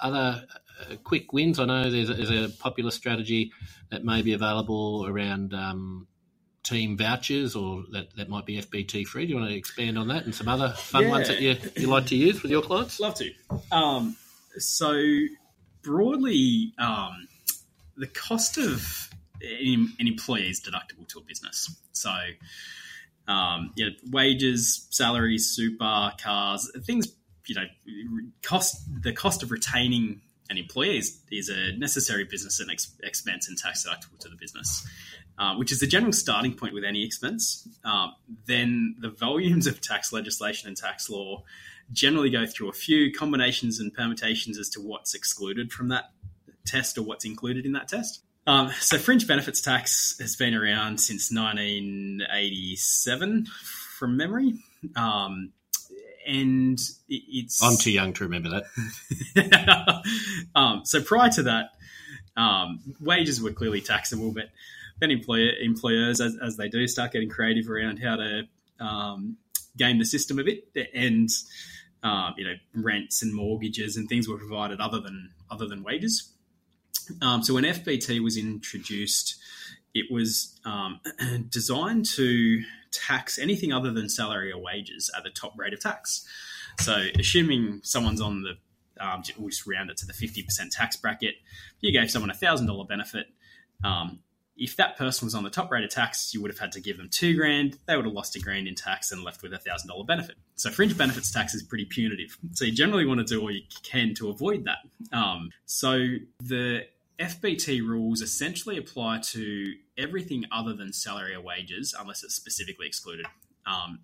other 0.00 0.46
quick 1.04 1.32
wins? 1.32 1.58
I 1.58 1.64
know 1.64 1.90
there's 1.90 2.10
a, 2.10 2.14
there's 2.14 2.30
a, 2.30 2.48
popular 2.58 2.90
strategy 2.90 3.52
that 3.90 4.04
may 4.04 4.22
be 4.22 4.32
available 4.32 5.06
around 5.06 5.54
um, 5.54 6.06
team 6.62 6.96
vouchers 6.96 7.56
or 7.56 7.84
that, 7.92 8.14
that 8.16 8.28
might 8.28 8.46
be 8.46 8.60
FBT 8.60 9.06
free. 9.06 9.26
Do 9.26 9.32
you 9.32 9.38
want 9.38 9.50
to 9.50 9.56
expand 9.56 9.98
on 9.98 10.08
that 10.08 10.24
and 10.24 10.34
some 10.34 10.48
other 10.48 10.70
fun 10.70 11.04
yeah. 11.04 11.08
ones 11.08 11.28
that 11.28 11.40
you, 11.40 11.56
you 11.76 11.88
like 11.88 12.06
to 12.06 12.16
use 12.16 12.42
with 12.42 12.50
your 12.50 12.62
clients? 12.62 13.00
Love 13.00 13.14
to. 13.16 13.30
Um, 13.72 14.16
so 14.58 15.00
broadly, 15.82 16.72
um, 16.78 17.28
the 17.96 18.06
cost 18.06 18.58
of 18.58 19.10
an 19.42 19.94
employee 19.98 20.50
is 20.50 20.60
deductible 20.60 21.08
to 21.08 21.18
a 21.18 21.22
business. 21.22 21.74
So, 21.92 22.10
um, 23.26 23.72
you 23.76 23.86
know, 23.86 23.92
wages, 24.10 24.86
salaries, 24.90 25.50
super, 25.50 26.12
cars, 26.22 26.70
things, 26.84 27.08
you 27.46 27.54
know, 27.54 27.64
cost 28.42 28.76
the 29.02 29.12
cost 29.12 29.42
of 29.42 29.50
retaining 29.50 30.20
an 30.50 30.58
employee 30.58 30.98
is, 30.98 31.18
is 31.30 31.48
a 31.48 31.72
necessary 31.78 32.24
business 32.24 32.60
and 32.60 32.70
ex- 32.70 32.92
expense 33.02 33.48
and 33.48 33.56
tax 33.56 33.86
deductible 33.86 34.18
to 34.18 34.28
the 34.28 34.36
business, 34.36 34.86
uh, 35.38 35.54
which 35.54 35.72
is 35.72 35.80
the 35.80 35.86
general 35.86 36.12
starting 36.12 36.52
point 36.52 36.74
with 36.74 36.84
any 36.84 37.02
expense. 37.04 37.66
Um, 37.84 38.12
then 38.46 38.96
the 38.98 39.10
volumes 39.10 39.66
of 39.66 39.80
tax 39.80 40.12
legislation 40.12 40.68
and 40.68 40.76
tax 40.76 41.08
law 41.08 41.44
generally 41.92 42.30
go 42.30 42.46
through 42.46 42.68
a 42.68 42.72
few 42.72 43.12
combinations 43.12 43.80
and 43.80 43.92
permutations 43.94 44.58
as 44.58 44.68
to 44.70 44.80
what's 44.80 45.14
excluded 45.14 45.72
from 45.72 45.88
that 45.88 46.10
test 46.66 46.98
or 46.98 47.02
what's 47.02 47.24
included 47.24 47.64
in 47.64 47.72
that 47.72 47.88
test. 47.88 48.22
Um, 48.46 48.70
so 48.80 48.98
fringe 48.98 49.26
benefits 49.26 49.60
tax 49.60 50.16
has 50.20 50.36
been 50.36 50.54
around 50.54 50.98
since 50.98 51.32
1987 51.32 53.46
from 53.46 54.16
memory. 54.16 54.54
Um, 54.96 55.52
and 56.26 56.78
it's. 57.08 57.62
I'm 57.62 57.76
too 57.76 57.90
young 57.90 58.12
to 58.14 58.24
remember 58.24 58.62
that. 59.34 60.02
um, 60.54 60.82
so 60.84 61.02
prior 61.02 61.30
to 61.30 61.42
that, 61.44 61.70
um, 62.36 62.80
wages 63.00 63.40
were 63.40 63.52
clearly 63.52 63.80
taxable, 63.80 64.32
but 64.32 64.50
then 65.00 65.10
employer, 65.10 65.50
employers, 65.60 66.20
as, 66.20 66.36
as, 66.42 66.56
they 66.56 66.68
do, 66.68 66.86
start 66.86 67.12
getting 67.12 67.28
creative 67.28 67.68
around 67.70 67.98
how 67.98 68.16
to 68.16 68.42
um, 68.78 69.36
game 69.76 69.98
the 69.98 70.04
system 70.04 70.38
a 70.38 70.44
bit, 70.44 70.68
and 70.94 71.28
um, 72.02 72.34
you 72.36 72.44
know 72.44 72.54
rents 72.74 73.22
and 73.22 73.34
mortgages 73.34 73.96
and 73.96 74.08
things 74.08 74.28
were 74.28 74.38
provided 74.38 74.80
other 74.80 75.00
than 75.00 75.30
other 75.50 75.66
than 75.66 75.82
wages. 75.82 76.30
Um, 77.22 77.42
so 77.42 77.54
when 77.54 77.64
FBT 77.64 78.22
was 78.22 78.36
introduced, 78.36 79.36
it 79.94 80.06
was 80.10 80.58
um, 80.64 81.00
designed 81.50 82.06
to 82.10 82.62
tax 82.92 83.38
anything 83.38 83.72
other 83.72 83.90
than 83.90 84.08
salary 84.08 84.52
or 84.52 84.60
wages 84.60 85.10
at 85.16 85.24
the 85.24 85.30
top 85.30 85.58
rate 85.58 85.72
of 85.72 85.80
tax. 85.80 86.26
So 86.80 87.06
assuming 87.18 87.80
someone's 87.82 88.20
on 88.20 88.42
the 88.42 88.56
um, 89.00 89.22
we'll 89.38 89.48
just 89.48 89.66
round 89.66 89.90
it 89.90 89.96
to 89.98 90.06
the 90.06 90.12
50% 90.12 90.70
tax 90.70 90.96
bracket. 90.96 91.36
You 91.80 91.90
gave 91.90 92.10
someone 92.10 92.30
a 92.30 92.34
$1,000 92.34 92.86
benefit. 92.86 93.28
Um, 93.82 94.20
if 94.60 94.76
that 94.76 94.98
person 94.98 95.24
was 95.24 95.34
on 95.34 95.42
the 95.42 95.48
top 95.48 95.70
rate 95.70 95.84
of 95.84 95.90
tax, 95.90 96.34
you 96.34 96.42
would 96.42 96.50
have 96.50 96.58
had 96.58 96.72
to 96.72 96.80
give 96.80 96.98
them 96.98 97.08
two 97.10 97.34
grand. 97.34 97.78
They 97.86 97.96
would 97.96 98.04
have 98.04 98.12
lost 98.12 98.36
a 98.36 98.40
grand 98.40 98.68
in 98.68 98.74
tax 98.74 99.10
and 99.10 99.24
left 99.24 99.42
with 99.42 99.54
a 99.54 99.58
thousand 99.58 99.88
dollar 99.88 100.04
benefit. 100.04 100.36
So 100.54 100.68
fringe 100.68 100.96
benefits 100.98 101.32
tax 101.32 101.54
is 101.54 101.62
pretty 101.62 101.86
punitive. 101.86 102.36
So 102.52 102.66
you 102.66 102.72
generally 102.72 103.06
want 103.06 103.18
to 103.20 103.24
do 103.24 103.40
all 103.40 103.50
you 103.50 103.62
can 103.82 104.12
to 104.16 104.28
avoid 104.28 104.66
that. 104.66 105.16
Um, 105.16 105.50
so 105.64 106.06
the 106.40 106.82
FBT 107.20 107.86
rules 107.86 108.22
essentially 108.22 108.78
apply 108.78 109.18
to 109.18 109.74
everything 109.98 110.46
other 110.50 110.72
than 110.72 110.92
salary 110.92 111.34
or 111.34 111.40
wages, 111.40 111.94
unless 111.98 112.24
it's 112.24 112.34
specifically 112.34 112.86
excluded. 112.86 113.26
Um, 113.66 114.00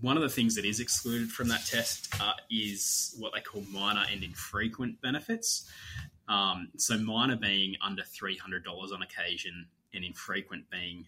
one 0.00 0.16
of 0.16 0.22
the 0.22 0.28
things 0.28 0.56
that 0.56 0.64
is 0.64 0.80
excluded 0.80 1.30
from 1.30 1.48
that 1.48 1.64
test 1.64 2.12
uh, 2.20 2.32
is 2.50 3.14
what 3.18 3.32
they 3.34 3.40
call 3.40 3.62
minor 3.70 4.04
and 4.10 4.24
infrequent 4.24 5.00
benefits. 5.00 5.70
Um, 6.28 6.70
so 6.76 6.98
minor 6.98 7.36
being 7.36 7.76
under 7.80 8.02
three 8.02 8.36
hundred 8.36 8.64
dollars 8.64 8.90
on 8.90 9.02
occasion, 9.02 9.66
and 9.92 10.04
infrequent 10.04 10.70
being 10.70 11.06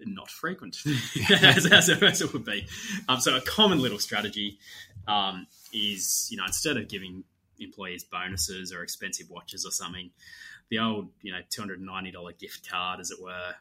not 0.00 0.30
frequent, 0.30 0.78
as, 1.42 1.66
as, 1.66 1.88
as, 1.90 2.22
it 2.22 2.32
would 2.32 2.44
be. 2.44 2.66
Um, 3.08 3.20
so 3.20 3.36
a 3.36 3.40
common 3.40 3.80
little 3.80 3.98
strategy 3.98 4.58
um, 5.06 5.46
is, 5.72 6.28
you 6.30 6.38
know, 6.38 6.44
instead 6.46 6.76
of 6.76 6.88
giving 6.88 7.24
employees 7.58 8.04
bonuses 8.04 8.72
or 8.72 8.82
expensive 8.82 9.28
watches 9.30 9.66
or 9.66 9.70
something, 9.70 10.10
the 10.70 10.78
old, 10.78 11.08
you 11.22 11.32
know, 11.32 11.40
two 11.50 11.60
hundred 11.62 11.80
ninety 11.80 12.10
dollar 12.10 12.32
gift 12.32 12.68
card, 12.68 13.00
as 13.00 13.10
it 13.10 13.22
were, 13.22 13.54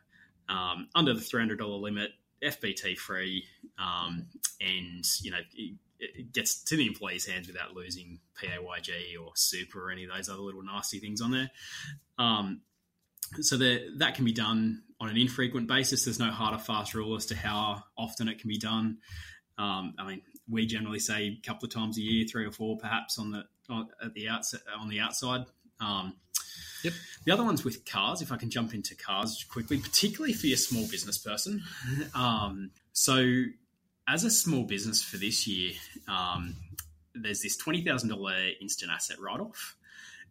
um, 0.47 0.87
under 0.95 1.13
the 1.13 1.21
three 1.21 1.41
hundred 1.41 1.59
dollar 1.59 1.77
limit, 1.77 2.11
FBT 2.43 2.97
free, 2.97 3.45
um, 3.77 4.27
and 4.61 5.05
you 5.21 5.31
know. 5.31 5.39
It, 5.55 5.75
it 6.01 6.31
gets 6.31 6.63
to 6.63 6.77
the 6.77 6.87
employee's 6.87 7.25
hands 7.25 7.47
without 7.47 7.75
losing 7.75 8.19
PAYG 8.41 9.21
or 9.21 9.33
super 9.35 9.87
or 9.87 9.91
any 9.91 10.05
of 10.05 10.09
those 10.09 10.29
other 10.29 10.39
little 10.39 10.63
nasty 10.63 10.97
things 10.97 11.19
on 11.19 11.31
there. 11.31 11.51
Um, 12.17 12.61
so 13.41 13.57
that 13.57 14.15
can 14.15 14.25
be 14.25 14.31
done 14.31 14.83
on 14.99 15.09
an 15.09 15.17
infrequent 15.17 15.67
basis. 15.67 16.05
There's 16.05 16.19
no 16.19 16.31
hard 16.31 16.55
or 16.55 16.59
fast 16.59 16.93
rule 16.93 17.15
as 17.15 17.25
to 17.27 17.35
how 17.35 17.83
often 17.97 18.27
it 18.27 18.39
can 18.39 18.47
be 18.47 18.57
done. 18.57 18.97
Um, 19.57 19.93
I 19.99 20.07
mean, 20.07 20.21
we 20.49 20.65
generally 20.65 20.99
say 20.99 21.37
a 21.37 21.47
couple 21.47 21.67
of 21.67 21.73
times 21.73 21.97
a 21.97 22.01
year, 22.01 22.25
three 22.25 22.45
or 22.45 22.51
four, 22.51 22.77
perhaps 22.77 23.19
on 23.19 23.31
the 23.31 23.43
on, 23.69 23.87
at 24.03 24.13
the 24.13 24.29
outside 24.29 24.61
on 24.79 24.89
the 24.89 24.99
outside. 24.99 25.45
Um, 25.79 26.15
Yep. 26.83 26.93
The 27.25 27.31
other 27.31 27.43
ones 27.43 27.63
with 27.63 27.85
cars, 27.85 28.21
if 28.21 28.31
I 28.31 28.37
can 28.37 28.49
jump 28.49 28.73
into 28.73 28.95
cars 28.95 29.45
quickly, 29.49 29.77
particularly 29.77 30.33
for 30.33 30.47
your 30.47 30.57
small 30.57 30.87
business 30.87 31.17
person. 31.17 31.63
Um, 32.15 32.71
so, 32.93 33.43
as 34.07 34.23
a 34.23 34.29
small 34.29 34.63
business 34.63 35.03
for 35.03 35.17
this 35.17 35.47
year, 35.47 35.73
um, 36.07 36.55
there's 37.13 37.41
this 37.41 37.61
$20,000 37.61 38.53
instant 38.61 38.91
asset 38.91 39.19
write 39.19 39.39
off. 39.39 39.75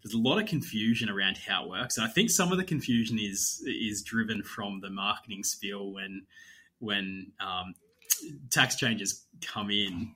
There's 0.03 0.15
a 0.15 0.19
lot 0.19 0.41
of 0.41 0.47
confusion 0.47 1.09
around 1.09 1.39
how 1.39 1.65
it 1.65 1.71
works. 1.71 1.97
And 1.97 2.07
I 2.07 2.11
think 2.11 2.31
some 2.31 2.53
of 2.53 2.59
the 2.59 2.65
confusion 2.65 3.19
is 3.19 3.63
is 3.67 4.03
driven 4.03 4.43
from 4.43 4.81
the 4.81 4.91
marketing 4.91 5.43
spiel 5.43 5.93
when 5.93 6.27
when 6.79 7.33
um, 7.41 7.75
tax 8.51 8.77
changes 8.77 9.25
come 9.45 9.71
in. 9.71 10.15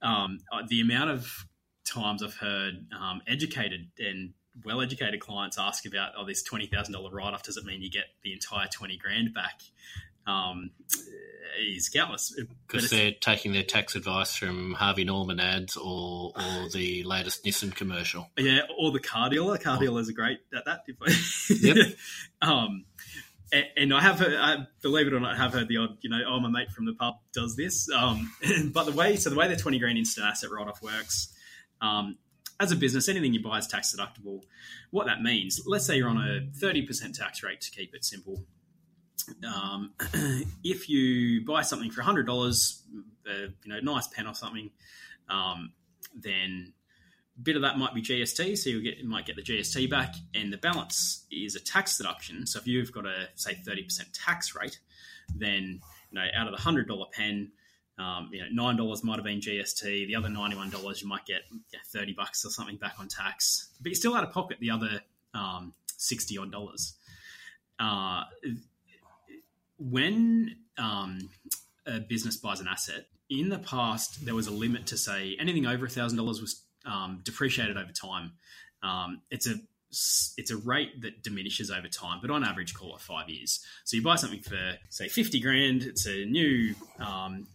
Um, 0.00 0.38
the 0.68 0.80
amount 0.80 1.10
of 1.10 1.46
times 1.84 2.22
I've 2.22 2.34
heard 2.34 2.86
um, 2.98 3.20
educated 3.26 3.88
and 3.98 4.32
well 4.64 4.80
educated 4.80 5.20
clients 5.20 5.58
ask 5.58 5.86
about, 5.86 6.12
oh, 6.16 6.24
this 6.24 6.42
twenty 6.42 6.66
thousand 6.66 6.94
dollar 6.94 7.10
write 7.10 7.34
off 7.34 7.42
does 7.42 7.56
it 7.56 7.64
mean 7.64 7.82
you 7.82 7.90
get 7.90 8.04
the 8.22 8.32
entire 8.32 8.68
twenty 8.72 8.96
grand 8.96 9.34
back? 9.34 9.60
Um, 10.26 10.70
is 11.58 11.88
countless 11.88 12.38
because 12.66 12.90
they're 12.90 13.12
taking 13.12 13.52
their 13.52 13.62
tax 13.62 13.96
advice 13.96 14.36
from 14.36 14.74
Harvey 14.74 15.04
Norman 15.04 15.40
ads 15.40 15.76
or 15.76 16.32
or 16.36 16.68
the 16.72 17.02
latest 17.04 17.44
Nissan 17.44 17.74
commercial. 17.74 18.30
Yeah, 18.36 18.60
or 18.78 18.92
the 18.92 19.00
car 19.00 19.30
dealer. 19.30 19.58
Car 19.58 19.78
dealer 19.78 20.00
is 20.00 20.08
a 20.08 20.12
great 20.12 20.40
at 20.54 20.64
that. 20.66 20.84
yep. 21.48 21.76
um, 22.42 22.84
and, 23.50 23.64
and, 23.76 23.94
I 23.94 24.02
have, 24.02 24.18
heard, 24.18 24.34
I 24.34 24.66
believe 24.82 25.06
it 25.06 25.14
or 25.14 25.20
not, 25.20 25.34
I 25.34 25.36
have 25.38 25.54
heard 25.54 25.68
the 25.68 25.78
odd, 25.78 25.96
you 26.02 26.10
know, 26.10 26.20
oh, 26.26 26.38
my 26.38 26.50
mate 26.50 26.70
from 26.70 26.84
the 26.84 26.92
pub 26.92 27.14
does 27.32 27.56
this. 27.56 27.88
Um, 27.90 28.30
but 28.72 28.84
the 28.84 28.92
way, 28.92 29.16
so 29.16 29.30
the 29.30 29.36
way 29.36 29.48
the 29.48 29.56
twenty 29.56 29.78
grand 29.78 29.98
instant 29.98 30.26
asset 30.26 30.50
write 30.50 30.68
off 30.68 30.82
works, 30.82 31.32
um, 31.80 32.18
as 32.60 32.72
a 32.72 32.76
business, 32.76 33.08
anything 33.08 33.32
you 33.32 33.42
buy 33.42 33.58
is 33.58 33.66
tax 33.66 33.94
deductible. 33.94 34.42
What 34.90 35.06
that 35.06 35.22
means, 35.22 35.60
let's 35.66 35.86
say 35.86 35.96
you're 35.96 36.08
on 36.08 36.18
a 36.18 36.46
30% 36.58 37.16
tax 37.16 37.42
rate 37.42 37.60
to 37.62 37.70
keep 37.70 37.94
it 37.94 38.04
simple. 38.04 38.44
Um, 39.46 39.92
if 40.64 40.88
you 40.88 41.44
buy 41.44 41.62
something 41.62 41.90
for 41.90 42.02
$100, 42.02 42.80
uh, 43.28 43.32
you 43.32 43.50
know, 43.66 43.80
nice 43.80 44.08
pen 44.08 44.26
or 44.26 44.34
something, 44.34 44.70
um, 45.28 45.72
then 46.14 46.72
a 47.38 47.42
bit 47.42 47.56
of 47.56 47.62
that 47.62 47.78
might 47.78 47.94
be 47.94 48.02
GST, 48.02 48.58
so 48.58 48.70
you 48.70 48.82
get 48.82 48.98
you 48.98 49.08
might 49.08 49.26
get 49.26 49.36
the 49.36 49.42
GST 49.42 49.88
back, 49.88 50.14
and 50.34 50.52
the 50.52 50.56
balance 50.56 51.24
is 51.30 51.54
a 51.54 51.60
tax 51.60 51.96
deduction. 51.98 52.46
So 52.46 52.58
if 52.58 52.66
you've 52.66 52.90
got 52.92 53.06
a 53.06 53.28
say 53.36 53.54
30% 53.54 54.00
tax 54.12 54.54
rate, 54.54 54.80
then 55.36 55.80
you 56.10 56.18
know 56.18 56.26
out 56.34 56.48
of 56.48 56.56
the 56.56 56.60
hundred 56.60 56.88
dollar 56.88 57.06
pen, 57.12 57.52
um, 57.98 58.30
you 58.32 58.40
know, 58.40 58.46
nine 58.52 58.76
dollars 58.76 59.02
might 59.02 59.16
have 59.16 59.24
been 59.24 59.40
GST. 59.40 60.06
The 60.06 60.14
other 60.14 60.28
ninety-one 60.28 60.70
dollars, 60.70 61.02
you 61.02 61.08
might 61.08 61.26
get 61.26 61.42
yeah, 61.72 61.80
thirty 61.86 62.12
bucks 62.12 62.44
or 62.44 62.50
something 62.50 62.76
back 62.76 62.94
on 62.98 63.08
tax, 63.08 63.70
but 63.80 63.88
you're 63.88 63.96
still 63.96 64.14
out 64.14 64.24
of 64.24 64.32
pocket 64.32 64.58
the 64.60 64.70
other 64.70 65.00
um, 65.34 65.74
sixty 65.96 66.38
odd 66.38 66.52
dollars. 66.52 66.94
Uh, 67.78 68.24
when 69.78 70.56
um, 70.76 71.28
a 71.86 72.00
business 72.00 72.36
buys 72.36 72.60
an 72.60 72.68
asset, 72.68 73.06
in 73.30 73.48
the 73.48 73.58
past 73.58 74.24
there 74.24 74.34
was 74.34 74.46
a 74.46 74.52
limit 74.52 74.86
to 74.86 74.96
say 74.96 75.36
anything 75.38 75.66
over 75.66 75.88
thousand 75.88 76.18
dollars 76.18 76.40
was 76.40 76.62
um, 76.86 77.20
depreciated 77.24 77.76
over 77.76 77.92
time. 77.92 78.32
Um, 78.82 79.22
it's 79.30 79.48
a 79.48 79.56
it's 79.90 80.50
a 80.50 80.56
rate 80.56 81.00
that 81.00 81.22
diminishes 81.22 81.70
over 81.70 81.88
time, 81.88 82.18
but 82.20 82.30
on 82.30 82.44
average, 82.44 82.74
call 82.74 82.94
it 82.94 83.00
five 83.00 83.28
years. 83.28 83.64
So 83.84 83.96
you 83.96 84.02
buy 84.02 84.16
something 84.16 84.40
for 84.40 84.74
say 84.90 85.08
fifty 85.08 85.40
grand. 85.40 85.82
It's 85.82 86.06
a 86.06 86.24
new 86.26 86.74
um, 86.98 87.46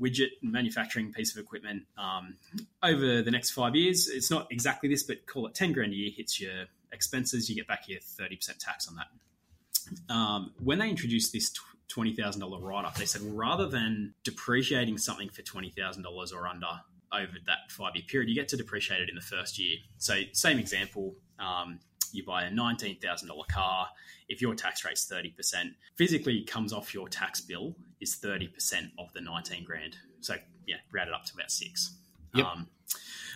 widget 0.00 0.30
manufacturing 0.42 1.12
piece 1.12 1.34
of 1.34 1.42
equipment. 1.42 1.84
Um, 1.98 2.34
over 2.82 3.22
the 3.22 3.30
next 3.30 3.50
five 3.50 3.74
years, 3.74 4.08
it's 4.08 4.30
not 4.30 4.46
exactly 4.50 4.88
this, 4.88 5.02
but 5.02 5.26
call 5.26 5.46
it 5.46 5.54
ten 5.54 5.72
grand 5.72 5.92
a 5.92 5.96
year 5.96 6.10
hits 6.16 6.40
your 6.40 6.66
expenses. 6.92 7.48
You 7.48 7.56
get 7.56 7.66
back 7.66 7.88
your 7.88 8.00
thirty 8.00 8.36
percent 8.36 8.60
tax 8.60 8.88
on 8.88 8.96
that. 8.96 10.14
Um, 10.14 10.52
when 10.62 10.78
they 10.78 10.88
introduced 10.88 11.32
this 11.32 11.52
twenty 11.88 12.14
thousand 12.14 12.40
dollar 12.40 12.60
write 12.60 12.84
off, 12.84 12.96
they 12.96 13.06
said 13.06 13.22
well, 13.22 13.34
rather 13.34 13.66
than 13.66 14.14
depreciating 14.22 14.98
something 14.98 15.28
for 15.28 15.42
twenty 15.42 15.70
thousand 15.70 16.04
dollars 16.04 16.32
or 16.32 16.46
under 16.46 16.68
over 17.12 17.32
that 17.46 17.70
five 17.70 17.94
year 17.94 18.04
period, 18.06 18.28
you 18.28 18.34
get 18.34 18.48
to 18.48 18.56
depreciate 18.56 19.00
it 19.00 19.08
in 19.08 19.14
the 19.14 19.20
first 19.20 19.58
year. 19.58 19.76
So, 19.98 20.20
same 20.32 20.58
example, 20.58 21.14
um, 21.38 21.80
you 22.12 22.24
buy 22.24 22.44
a 22.44 22.50
$19,000 22.50 23.48
car, 23.48 23.88
if 24.28 24.40
your 24.40 24.54
tax 24.54 24.84
rate's 24.84 25.10
30%, 25.10 25.74
physically 25.96 26.42
comes 26.42 26.72
off 26.72 26.92
your 26.94 27.08
tax 27.08 27.40
bill 27.40 27.76
is 28.00 28.16
30% 28.22 28.90
of 28.98 29.12
the 29.12 29.20
19 29.20 29.64
grand. 29.64 29.96
So, 30.20 30.36
yeah, 30.66 30.76
round 30.92 31.08
it 31.08 31.14
up 31.14 31.24
to 31.26 31.34
about 31.34 31.50
six. 31.50 31.96
Yep. 32.34 32.46
Um, 32.46 32.68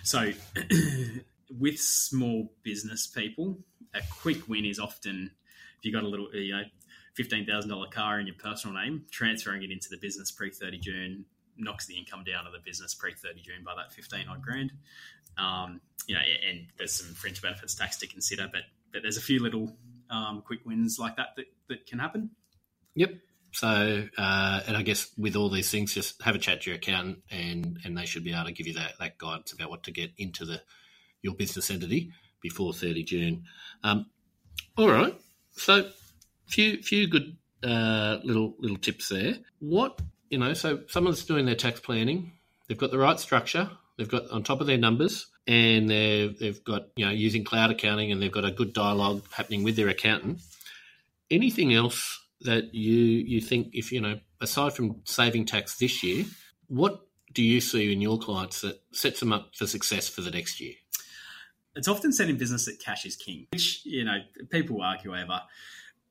so, 0.02 0.32
with 1.58 1.78
small 1.78 2.52
business 2.62 3.06
people, 3.06 3.58
a 3.94 4.00
quick 4.20 4.48
win 4.48 4.64
is 4.64 4.78
often 4.78 5.30
if 5.78 5.84
you've 5.84 5.94
got 5.94 6.02
a 6.02 6.08
little, 6.08 6.28
you 6.34 6.52
know, 6.52 6.62
$15,000 7.18 7.90
car 7.90 8.18
in 8.18 8.26
your 8.26 8.36
personal 8.36 8.76
name, 8.76 9.04
transferring 9.10 9.62
it 9.62 9.70
into 9.70 9.88
the 9.88 9.96
business 9.96 10.30
pre 10.30 10.50
30 10.50 10.78
June 10.78 11.24
knocks 11.56 11.86
the 11.86 11.96
income 11.96 12.24
down 12.24 12.46
of 12.46 12.52
the 12.52 12.58
business 12.64 12.94
pre 12.94 13.12
30 13.12 13.40
June 13.42 13.64
by 13.64 13.74
that 13.76 13.92
15 13.92 14.26
odd 14.28 14.42
grand. 14.42 14.72
Um, 15.38 15.80
you 16.06 16.14
know, 16.14 16.20
and 16.48 16.66
there's 16.78 16.94
some 16.94 17.14
fringe 17.14 17.42
benefits 17.42 17.74
tax 17.74 17.98
to 17.98 18.06
consider, 18.06 18.48
but 18.50 18.62
but 18.92 19.02
there's 19.02 19.16
a 19.16 19.22
few 19.22 19.40
little 19.40 19.76
um, 20.10 20.42
quick 20.46 20.60
wins 20.64 20.98
like 20.98 21.16
that, 21.16 21.28
that 21.36 21.46
that 21.68 21.86
can 21.86 21.98
happen. 21.98 22.30
Yep. 22.94 23.10
So, 23.52 24.08
uh, 24.18 24.60
and 24.66 24.76
I 24.76 24.82
guess 24.82 25.10
with 25.16 25.36
all 25.36 25.48
these 25.48 25.70
things, 25.70 25.94
just 25.94 26.20
have 26.22 26.34
a 26.34 26.38
chat 26.38 26.62
to 26.62 26.70
your 26.70 26.76
accountant, 26.76 27.18
and 27.30 27.78
and 27.84 27.96
they 27.96 28.06
should 28.06 28.24
be 28.24 28.32
able 28.32 28.44
to 28.44 28.52
give 28.52 28.66
you 28.66 28.74
that 28.74 28.94
that 28.98 29.18
guidance 29.18 29.52
about 29.52 29.70
what 29.70 29.84
to 29.84 29.92
get 29.92 30.10
into 30.18 30.44
the 30.44 30.60
your 31.22 31.34
business 31.34 31.70
entity 31.70 32.10
before 32.42 32.72
30 32.72 33.04
June. 33.04 33.44
Um, 33.82 34.06
all 34.76 34.90
right. 34.90 35.18
So, 35.52 35.90
few 36.46 36.82
few 36.82 37.08
good 37.08 37.36
uh, 37.62 38.18
little 38.24 38.54
little 38.58 38.76
tips 38.76 39.08
there. 39.08 39.36
What 39.60 40.00
you 40.34 40.40
know, 40.40 40.52
so 40.52 40.80
someone's 40.88 41.24
doing 41.24 41.46
their 41.46 41.54
tax 41.54 41.78
planning, 41.78 42.32
they've 42.66 42.76
got 42.76 42.90
the 42.90 42.98
right 42.98 43.20
structure, 43.20 43.70
they've 43.96 44.08
got 44.08 44.28
on 44.32 44.42
top 44.42 44.60
of 44.60 44.66
their 44.66 44.76
numbers, 44.76 45.28
and 45.46 45.88
they've, 45.88 46.36
they've 46.40 46.64
got, 46.64 46.88
you 46.96 47.06
know, 47.06 47.12
using 47.12 47.44
cloud 47.44 47.70
accounting 47.70 48.10
and 48.10 48.20
they've 48.20 48.32
got 48.32 48.44
a 48.44 48.50
good 48.50 48.72
dialogue 48.72 49.22
happening 49.30 49.62
with 49.62 49.76
their 49.76 49.88
accountant. 49.88 50.40
Anything 51.30 51.72
else 51.72 52.20
that 52.40 52.74
you, 52.74 52.96
you 52.96 53.40
think, 53.40 53.68
if, 53.74 53.92
you 53.92 54.00
know, 54.00 54.18
aside 54.40 54.72
from 54.72 55.02
saving 55.04 55.44
tax 55.44 55.78
this 55.78 56.02
year, 56.02 56.24
what 56.66 57.06
do 57.32 57.40
you 57.40 57.60
see 57.60 57.92
in 57.92 58.00
your 58.00 58.18
clients 58.18 58.60
that 58.62 58.82
sets 58.90 59.20
them 59.20 59.32
up 59.32 59.54
for 59.54 59.68
success 59.68 60.08
for 60.08 60.20
the 60.20 60.32
next 60.32 60.60
year? 60.60 60.74
It's 61.76 61.86
often 61.86 62.12
said 62.12 62.28
in 62.28 62.38
business 62.38 62.64
that 62.64 62.80
cash 62.80 63.06
is 63.06 63.14
king, 63.14 63.46
which, 63.52 63.82
you 63.86 64.02
know, 64.02 64.18
people 64.50 64.82
argue 64.82 65.14
over. 65.14 65.42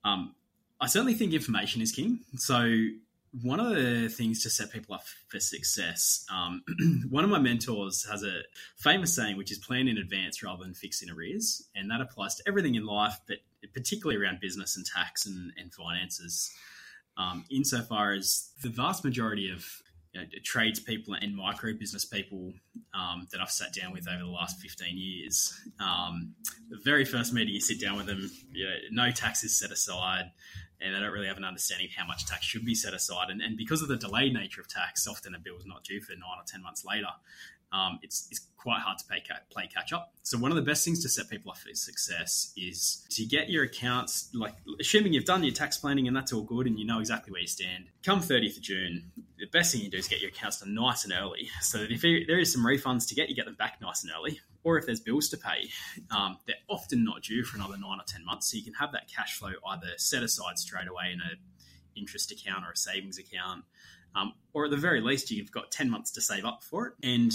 Um, 0.06 0.34
I 0.80 0.88
certainly 0.88 1.14
think 1.14 1.34
information 1.34 1.82
is 1.82 1.92
king. 1.92 2.22
So 2.38 2.70
one 3.42 3.60
of 3.60 3.76
the 3.76 4.10
things 4.10 4.44
to 4.44 4.50
set 4.50 4.72
people 4.72 4.94
up 4.96 5.04
for 5.28 5.40
success, 5.40 6.26
um, 6.32 6.64
one 7.10 7.24
of 7.24 7.30
my 7.30 7.40
mentors 7.40 8.06
has 8.10 8.24
a 8.24 8.42
famous 8.78 9.16
saying, 9.16 9.38
which 9.38 9.52
is 9.52 9.58
plan 9.58 9.88
in 9.88 9.98
advance 9.98 10.44
rather 10.44 10.64
than 10.64 10.74
fix 10.74 11.02
in 11.02 11.10
arrears. 11.10 11.68
And 11.76 11.90
that 11.90 12.00
applies 12.00 12.36
to 12.36 12.44
everything 12.48 12.76
in 12.76 12.86
life, 12.86 13.20
but 13.28 13.38
particularly 13.74 14.22
around 14.22 14.40
business 14.40 14.78
and 14.78 14.86
tax 14.86 15.26
and, 15.26 15.52
and 15.58 15.74
finances. 15.74 16.54
Um, 17.18 17.46
insofar 17.50 18.14
as 18.14 18.52
the 18.62 18.70
vast 18.70 19.04
majority 19.04 19.52
of 19.52 19.66
you 20.14 20.22
know, 20.22 20.28
tradespeople 20.44 21.16
and 21.16 21.36
micro 21.36 21.74
business 21.74 22.06
people 22.06 22.54
um, 22.94 23.28
that 23.32 23.42
I've 23.42 23.52
sat 23.52 23.74
down 23.74 23.92
with 23.92 24.08
over 24.08 24.24
the 24.24 24.30
last 24.30 24.60
15 24.60 24.96
years. 24.96 25.60
Um, 25.80 26.36
the 26.70 26.78
very 26.84 27.06
first 27.06 27.34
meeting 27.34 27.54
you 27.54 27.62
sit 27.62 27.82
down 27.82 27.98
with 27.98 28.06
them, 28.06 28.30
you 28.52 28.66
know, 28.66 28.76
no 28.92 29.12
taxes 29.12 29.58
set 29.58 29.72
aside 29.72 30.32
and 30.84 30.94
they 30.94 31.00
don't 31.00 31.12
really 31.12 31.28
have 31.28 31.38
an 31.38 31.46
understanding 31.46 31.88
of 31.88 31.94
how 31.94 32.06
much 32.06 32.26
tax 32.26 32.46
should 32.46 32.66
be 32.66 32.76
set 32.76 32.94
aside. 32.94 33.30
And, 33.30 33.42
and 33.42 33.58
because 33.58 33.82
of 33.82 33.88
the 33.88 33.96
delayed 33.96 34.34
nature 34.34 34.62
of 34.62 34.68
tax, 34.68 35.08
often 35.08 35.34
a 35.34 35.40
bill 35.40 35.58
is 35.58 35.66
not 35.66 35.84
due 35.84 36.02
for 36.02 36.12
nine 36.14 36.38
or 36.38 36.44
10 36.46 36.62
months 36.62 36.84
later. 36.86 37.08
Um, 37.72 38.00
it's, 38.04 38.28
it's 38.30 38.42
quite 38.56 38.82
hard 38.82 39.00
to 39.00 39.06
pay, 39.06 39.24
play 39.50 39.68
catch 39.74 39.94
up. 39.94 40.14
So 40.22 40.38
one 40.38 40.52
of 40.52 40.56
the 40.56 40.62
best 40.62 40.86
things 40.86 41.02
to 41.04 41.10
set 41.10 41.28
people 41.30 41.52
up 41.52 41.58
for 41.58 41.74
success 41.74 42.54
is 42.56 43.06
to 43.12 43.26
get 43.26 43.50
your 43.50 43.64
accounts, 43.64 44.30
like 44.34 44.54
assuming 44.80 45.14
you've 45.14 45.26
done 45.26 45.44
your 45.44 45.54
tax 45.54 45.78
planning 45.78 46.08
and 46.08 46.16
that's 46.16 46.32
all 46.32 46.44
good 46.44 46.68
and 46.68 46.78
you 46.78 46.86
know 46.86 47.00
exactly 47.00 47.32
where 47.32 47.42
you 47.42 47.48
stand. 47.48 47.86
Come 48.04 48.22
30th 48.22 48.58
of 48.58 48.64
June, 48.64 49.12
the 49.40 49.48
best 49.48 49.74
thing 49.74 49.82
you 49.82 49.90
do 49.90 49.98
is 49.98 50.08
get 50.08 50.22
your 50.22 50.30
accounts 50.30 50.60
done 50.60 50.76
nice 50.76 51.04
and 51.04 51.14
early, 51.14 51.50
so 51.62 51.80
that 51.80 51.92
if 51.92 52.02
there 52.02 52.40
is 52.40 52.54
some 52.54 52.64
refunds 52.64 53.08
to 53.10 53.16
get, 53.16 53.28
you 53.28 53.36
get 53.36 53.46
them 53.46 53.56
back 53.56 53.82
nice 53.82 54.04
and 54.04 54.12
early. 54.16 54.40
Or 54.64 54.78
if 54.78 54.86
there's 54.86 55.02
bills 55.02 55.30
to 55.30 55.38
pay, 55.38 55.70
um, 56.10 56.38
they're 56.46 56.56
often 56.70 57.04
not 57.04 57.22
due 57.22 57.44
for 57.44 57.58
another 57.58 57.78
nine 57.78 58.00
or 58.00 58.06
ten 58.08 58.24
months, 58.24 58.52
so 58.52 58.58
you 58.58 58.64
can 58.64 58.74
have 58.76 58.94
that 58.94 59.10
cash 59.14 59.38
flow 59.38 59.52
either 59.70 59.88
set 59.98 60.24
aside 60.24 60.58
straight 60.58 60.88
away 60.88 61.12
in 61.14 61.20
an 61.20 61.38
interest 61.96 62.32
account 62.32 62.66
or 62.66 62.72
a 62.72 62.78
savings 62.78 63.18
account, 63.18 63.64
um, 64.16 64.34
or 64.54 64.66
at 64.66 64.72
the 64.72 64.78
very 64.78 65.02
least, 65.02 65.32
you've 65.32 65.52
got 65.52 65.72
10 65.72 65.90
months 65.90 66.12
to 66.12 66.22
save 66.22 66.46
up 66.46 66.64
for 66.64 66.88
it. 66.88 66.94
And 67.04 67.32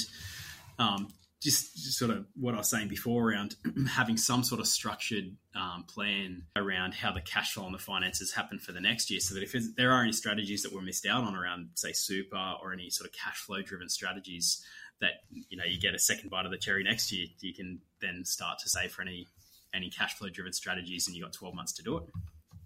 um, 0.78 1.08
just, 1.40 1.74
just, 1.74 1.98
sort 1.98 2.10
of 2.10 2.26
what 2.38 2.54
I 2.54 2.58
was 2.58 2.70
saying 2.70 2.88
before 2.88 3.30
around 3.30 3.56
having 3.90 4.16
some 4.16 4.44
sort 4.44 4.60
of 4.60 4.66
structured 4.66 5.36
um, 5.54 5.84
plan 5.88 6.42
around 6.56 6.94
how 6.94 7.12
the 7.12 7.20
cash 7.20 7.54
flow 7.54 7.66
and 7.66 7.74
the 7.74 7.78
finances 7.78 8.32
happen 8.32 8.58
for 8.58 8.72
the 8.72 8.80
next 8.80 9.10
year, 9.10 9.20
so 9.20 9.34
that 9.34 9.42
if 9.42 9.54
there 9.76 9.92
are 9.92 10.02
any 10.02 10.12
strategies 10.12 10.62
that 10.62 10.72
were 10.72 10.82
missed 10.82 11.06
out 11.06 11.24
on 11.24 11.34
around, 11.34 11.70
say, 11.74 11.92
super 11.92 12.54
or 12.62 12.72
any 12.72 12.90
sort 12.90 13.08
of 13.08 13.14
cash 13.14 13.38
flow 13.38 13.62
driven 13.62 13.88
strategies, 13.88 14.64
that 15.00 15.22
you 15.30 15.56
know 15.56 15.64
you 15.64 15.78
get 15.80 15.94
a 15.94 15.98
second 15.98 16.30
bite 16.30 16.44
of 16.44 16.50
the 16.50 16.58
cherry 16.58 16.84
next 16.84 17.12
year, 17.12 17.26
you 17.40 17.54
can 17.54 17.80
then 18.00 18.24
start 18.24 18.58
to 18.60 18.68
save 18.68 18.92
for 18.92 19.02
any 19.02 19.26
any 19.74 19.90
cash 19.90 20.14
flow 20.14 20.28
driven 20.28 20.52
strategies, 20.52 21.06
and 21.06 21.16
you 21.16 21.22
got 21.22 21.32
twelve 21.32 21.54
months 21.54 21.72
to 21.74 21.82
do 21.82 21.98
it. 21.98 22.04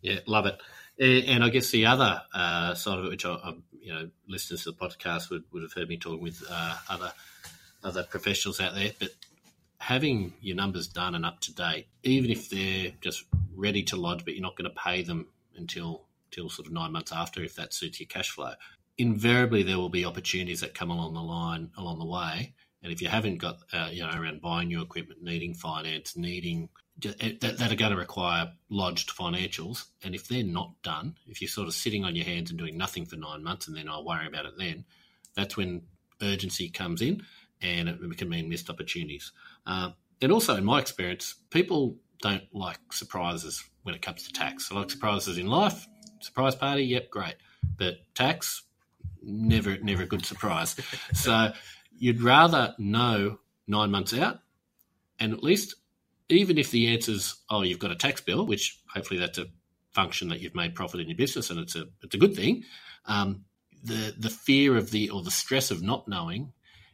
Yeah, 0.02 0.18
love 0.26 0.46
it. 0.46 0.60
And 0.98 1.44
I 1.44 1.48
guess 1.48 1.70
the 1.70 1.86
other 1.86 2.22
uh, 2.34 2.74
side 2.74 2.98
of 2.98 3.04
it, 3.04 3.08
which 3.08 3.24
I, 3.24 3.34
I, 3.34 3.54
you 3.80 3.94
know, 3.94 4.10
listeners 4.28 4.64
to 4.64 4.72
the 4.72 4.76
podcast 4.76 5.30
would, 5.30 5.44
would 5.52 5.62
have 5.62 5.72
heard 5.72 5.88
me 5.88 5.96
talking 5.96 6.22
with 6.22 6.42
uh, 6.50 6.76
other 6.88 7.12
other 7.84 8.02
professionals 8.04 8.60
out 8.60 8.74
there, 8.74 8.90
but 8.98 9.10
having 9.78 10.32
your 10.40 10.54
numbers 10.54 10.86
done 10.86 11.14
and 11.14 11.26
up 11.26 11.40
to 11.40 11.52
date, 11.52 11.86
even 12.04 12.30
if 12.30 12.48
they're 12.48 12.92
just 13.00 13.24
ready 13.54 13.82
to 13.82 13.96
lodge, 13.96 14.24
but 14.24 14.34
you're 14.34 14.42
not 14.42 14.56
going 14.56 14.70
to 14.70 14.76
pay 14.76 15.02
them 15.02 15.26
until 15.56 16.02
till 16.30 16.48
sort 16.48 16.66
of 16.66 16.72
nine 16.72 16.92
months 16.92 17.12
after, 17.12 17.42
if 17.42 17.56
that 17.56 17.74
suits 17.74 18.00
your 18.00 18.06
cash 18.06 18.30
flow. 18.30 18.52
Invariably, 18.98 19.62
there 19.62 19.78
will 19.78 19.88
be 19.88 20.04
opportunities 20.04 20.60
that 20.60 20.74
come 20.74 20.90
along 20.90 21.14
the 21.14 21.22
line 21.22 21.70
along 21.76 21.98
the 21.98 22.06
way, 22.06 22.54
and 22.82 22.92
if 22.92 23.00
you 23.00 23.08
haven't 23.08 23.38
got, 23.38 23.58
uh, 23.72 23.88
you 23.90 24.02
know, 24.02 24.10
around 24.10 24.40
buying 24.40 24.68
new 24.68 24.82
equipment, 24.82 25.22
needing 25.22 25.54
finance, 25.54 26.16
needing 26.16 26.68
Eh, 27.04 27.32
that, 27.40 27.58
that 27.58 27.72
are 27.72 27.76
going 27.76 27.90
to 27.90 27.96
require 27.96 28.52
lodged 28.68 29.10
financials. 29.16 29.86
And 30.04 30.14
if 30.14 30.28
they're 30.28 30.44
not 30.44 30.74
done, 30.82 31.16
if 31.26 31.40
you're 31.40 31.48
sort 31.48 31.68
of 31.68 31.74
sitting 31.74 32.04
on 32.04 32.14
your 32.14 32.24
hands 32.24 32.50
and 32.50 32.58
doing 32.58 32.76
nothing 32.76 33.06
for 33.06 33.16
nine 33.16 33.42
months 33.42 33.66
and 33.66 33.76
then 33.76 33.88
I'll 33.88 34.04
worry 34.04 34.26
about 34.26 34.46
it 34.46 34.54
then, 34.58 34.84
that's 35.34 35.56
when 35.56 35.82
urgency 36.20 36.68
comes 36.68 37.02
in 37.02 37.22
and 37.60 37.88
it 37.88 38.18
can 38.18 38.28
mean 38.28 38.48
missed 38.48 38.70
opportunities. 38.70 39.32
Uh, 39.66 39.90
and 40.20 40.30
also, 40.30 40.54
in 40.54 40.64
my 40.64 40.78
experience, 40.78 41.34
people 41.50 41.96
don't 42.20 42.44
like 42.52 42.78
surprises 42.92 43.64
when 43.82 43.94
it 43.94 44.02
comes 44.02 44.24
to 44.24 44.32
tax. 44.32 44.70
I 44.70 44.76
like 44.76 44.90
surprises 44.90 45.38
in 45.38 45.46
life. 45.46 45.88
Surprise 46.20 46.54
party, 46.54 46.84
yep, 46.84 47.10
great. 47.10 47.34
But 47.76 47.96
tax, 48.14 48.62
never, 49.24 49.78
never 49.78 50.02
a 50.02 50.06
good 50.06 50.24
surprise. 50.24 50.76
so 51.14 51.52
you'd 51.96 52.22
rather 52.22 52.74
know 52.78 53.38
nine 53.66 53.90
months 53.90 54.14
out 54.14 54.40
and 55.18 55.32
at 55.32 55.42
least 55.42 55.76
even 56.28 56.58
if 56.58 56.70
the 56.70 56.88
answer 56.92 57.12
is, 57.12 57.34
oh, 57.50 57.62
you've 57.62 57.78
got 57.78 57.90
a 57.90 57.96
tax 57.96 58.20
bill, 58.20 58.46
which 58.46 58.80
hopefully 58.92 59.20
that's 59.20 59.38
a 59.38 59.46
function 59.92 60.28
that 60.28 60.40
you've 60.40 60.54
made 60.54 60.74
profit 60.74 61.00
in 61.00 61.08
your 61.08 61.16
business 61.16 61.50
and 61.50 61.60
it's 61.60 61.76
a 61.76 61.84
it's 62.02 62.14
a 62.14 62.18
good 62.18 62.34
thing. 62.34 62.64
Um, 63.06 63.44
the 63.84 64.14
the 64.18 64.30
fear 64.30 64.76
of 64.76 64.90
the 64.90 65.10
or 65.10 65.22
the 65.22 65.30
stress 65.30 65.70
of 65.70 65.82
not 65.82 66.08
knowing 66.08 66.52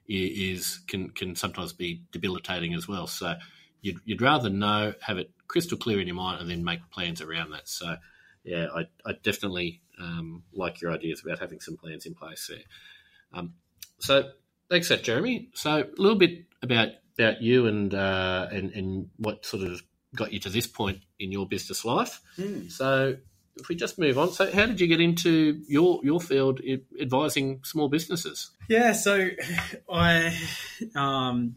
is 0.09 0.81
can 0.89 1.11
can 1.11 1.37
sometimes 1.37 1.73
be 1.73 2.03
debilitating 2.13 2.75
as 2.75 2.89
well. 2.89 3.07
So 3.07 3.35
you'd, 3.83 3.99
you'd 4.05 4.23
rather 4.23 4.49
know, 4.49 4.95
have 5.01 5.19
it 5.19 5.31
crystal 5.47 5.79
clear 5.79 6.01
in 6.01 6.07
your 6.07 6.17
mind, 6.17 6.41
and 6.41 6.51
then 6.51 6.65
make 6.65 6.91
plans 6.91 7.21
around 7.21 7.51
that. 7.51 7.69
So 7.69 7.97
yeah, 8.45 8.67
I, 8.75 8.87
I 9.07 9.13
definitely 9.23 9.83
um, 10.01 10.43
like 10.53 10.81
your 10.81 10.93
ideas 10.93 11.23
about 11.25 11.39
having 11.39 11.61
some 11.61 11.77
plans 11.77 12.07
in 12.07 12.15
place 12.15 12.49
there. 12.49 12.65
Um, 13.33 13.55
so 13.99 14.31
thanks, 14.71 14.89
that 14.89 15.03
Jeremy. 15.03 15.49
So 15.55 15.71
a 15.83 16.01
little 16.01 16.19
bit 16.19 16.45
about 16.63 16.89
about 17.19 17.43
you 17.43 17.67
and 17.67 17.95
uh, 17.95 18.49
and 18.51 18.71
and 18.73 19.11
what 19.17 19.45
sort 19.45 19.65
of 19.65 19.83
got 20.15 20.33
you 20.33 20.41
to 20.41 20.49
this 20.49 20.67
point 20.67 21.01
in 21.19 21.33
your 21.33 21.47
business 21.47 21.85
life. 21.85 22.21
Mm. 22.39 22.71
So 22.71 23.17
if 23.57 23.69
we 23.69 23.75
just 23.75 23.99
move 23.99 24.19
on, 24.19 24.31
so 24.33 24.51
how 24.51 24.67
did 24.67 24.81
you 24.81 24.87
get 24.87 25.01
into 25.01 25.63
your 25.69 26.01
your 26.03 26.21
field 26.21 26.61
advising 27.01 27.61
small 27.65 27.89
businesses? 27.89 28.51
Yeah, 28.69 28.93
so 28.93 29.29
I, 29.93 30.37
um, 30.95 31.57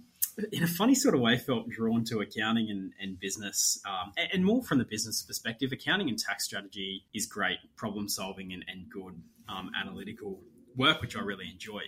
in 0.52 0.64
a 0.64 0.68
funny 0.68 0.96
sort 0.96 1.16
of 1.16 1.22
way, 1.22 1.38
felt 1.38 1.70
drawn 1.70 2.04
to 2.06 2.20
accounting 2.20 2.70
and, 2.70 2.94
and 3.00 3.20
business, 3.20 3.82
um, 3.86 4.14
and, 4.18 4.30
and, 4.34 4.46
more 4.46 4.64
from 4.64 4.78
the 4.78 4.86
business 4.86 5.22
perspective. 5.22 5.72
Accounting 5.72 6.10
and 6.10 6.18
tax 6.18 6.46
strategy 6.46 7.06
is 7.14 7.26
great 7.26 7.58
problem 7.76 8.08
solving 8.08 8.54
and, 8.54 8.66
and 8.68 8.90
good 8.90 9.22
um, 9.50 9.72
analytical 9.80 10.40
work, 10.76 11.02
which 11.02 11.16
I 11.16 11.22
really 11.22 11.50
enjoy. 11.50 11.82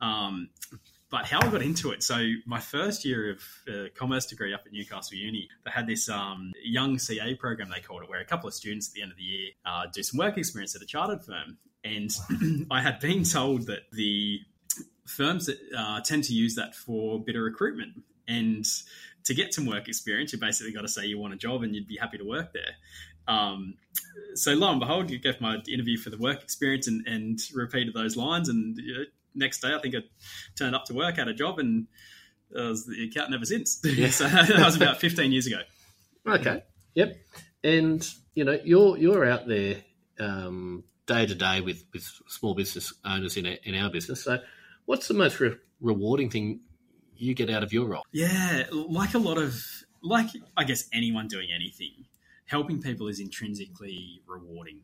Um, 0.00 0.50
but 1.10 1.26
how 1.26 1.40
I 1.40 1.50
got 1.50 1.62
into 1.62 1.92
it. 1.92 2.02
So 2.02 2.32
my 2.46 2.60
first 2.60 3.04
year 3.04 3.30
of 3.32 3.42
uh, 3.68 3.88
commerce 3.94 4.26
degree 4.26 4.52
up 4.52 4.62
at 4.66 4.72
Newcastle 4.72 5.16
Uni, 5.16 5.48
they 5.64 5.70
had 5.70 5.86
this 5.86 6.08
um, 6.08 6.52
young 6.62 6.98
CA 6.98 7.34
program 7.34 7.70
they 7.70 7.80
called 7.80 8.02
it, 8.02 8.08
where 8.10 8.20
a 8.20 8.24
couple 8.24 8.48
of 8.48 8.54
students 8.54 8.88
at 8.88 8.94
the 8.94 9.02
end 9.02 9.12
of 9.12 9.16
the 9.16 9.22
year 9.22 9.50
uh, 9.64 9.84
do 9.92 10.02
some 10.02 10.18
work 10.18 10.36
experience 10.36 10.74
at 10.74 10.82
a 10.82 10.86
chartered 10.86 11.24
firm. 11.24 11.58
And 11.84 12.10
I 12.70 12.82
had 12.82 12.98
been 12.98 13.22
told 13.22 13.66
that 13.66 13.90
the 13.92 14.40
firms 15.06 15.46
that 15.46 15.58
uh, 15.76 16.00
tend 16.00 16.24
to 16.24 16.32
use 16.32 16.54
that 16.56 16.74
for 16.74 17.20
bidder 17.20 17.42
recruitment 17.42 18.02
and 18.28 18.64
to 19.24 19.34
get 19.34 19.52
some 19.52 19.66
work 19.66 19.88
experience, 19.88 20.32
you 20.32 20.38
basically 20.38 20.72
got 20.72 20.82
to 20.82 20.88
say 20.88 21.06
you 21.06 21.18
want 21.18 21.34
a 21.34 21.36
job 21.36 21.62
and 21.62 21.74
you'd 21.74 21.88
be 21.88 21.96
happy 21.96 22.18
to 22.18 22.24
work 22.24 22.52
there. 22.52 22.74
Um, 23.28 23.74
so 24.34 24.52
lo 24.52 24.70
and 24.70 24.80
behold, 24.80 25.10
you 25.10 25.18
gave 25.18 25.40
my 25.40 25.56
interview 25.68 25.98
for 25.98 26.10
the 26.10 26.18
work 26.18 26.42
experience 26.42 26.86
and, 26.86 27.06
and 27.06 27.38
repeated 27.54 27.94
those 27.94 28.16
lines, 28.16 28.48
and 28.48 28.76
you 28.78 28.94
know, 28.94 29.04
next 29.34 29.60
day, 29.60 29.74
I 29.74 29.80
think 29.80 29.94
I 29.94 29.98
turned 30.56 30.74
up 30.76 30.84
to 30.86 30.94
work, 30.94 31.16
had 31.16 31.28
a 31.28 31.34
job, 31.34 31.58
and 31.58 31.88
I 32.56 32.68
was 32.68 32.86
the 32.86 33.04
accountant 33.04 33.34
ever 33.34 33.44
since. 33.44 33.80
Yeah. 33.84 34.10
so 34.10 34.28
that 34.28 34.58
was 34.58 34.76
about 34.76 35.00
15 35.00 35.32
years 35.32 35.46
ago. 35.46 35.60
Okay. 36.26 36.62
Yep. 36.94 37.16
And 37.64 38.08
you 38.34 38.44
know, 38.44 38.58
you're 38.64 38.96
you're 38.96 39.28
out 39.28 39.48
there 39.48 39.76
um, 40.20 40.84
day 41.06 41.26
to 41.26 41.34
day 41.34 41.60
with 41.60 41.84
with 41.92 42.08
small 42.28 42.54
business 42.54 42.92
owners 43.04 43.36
in 43.36 43.46
our, 43.46 43.56
in 43.64 43.74
our 43.74 43.90
business. 43.90 44.22
So, 44.22 44.38
what's 44.86 45.08
the 45.08 45.14
most 45.14 45.38
re- 45.38 45.56
rewarding 45.80 46.30
thing 46.30 46.60
you 47.16 47.34
get 47.34 47.50
out 47.50 47.62
of 47.62 47.72
your 47.72 47.86
role? 47.86 48.04
Yeah, 48.12 48.64
like 48.72 49.14
a 49.14 49.18
lot 49.18 49.38
of 49.38 49.62
like 50.02 50.28
I 50.56 50.64
guess 50.64 50.88
anyone 50.92 51.28
doing 51.28 51.48
anything, 51.54 52.06
helping 52.46 52.80
people 52.80 53.08
is 53.08 53.20
intrinsically 53.20 54.22
rewarding. 54.26 54.80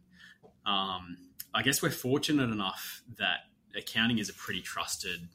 Um, 0.66 1.16
I 1.54 1.62
guess 1.62 1.82
we're 1.82 1.90
fortunate 1.90 2.50
enough 2.50 3.02
that 3.18 3.40
accounting 3.76 4.18
is 4.18 4.28
a 4.28 4.34
pretty 4.34 4.60
trusted 4.60 5.28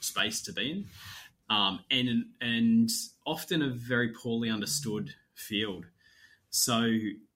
space 0.00 0.42
to 0.42 0.52
be 0.52 0.70
in, 0.70 0.84
um, 1.48 1.80
and 1.90 2.26
and 2.40 2.90
often 3.26 3.62
a 3.62 3.70
very 3.70 4.08
poorly 4.08 4.50
understood 4.50 5.14
field. 5.34 5.86
So 6.50 6.90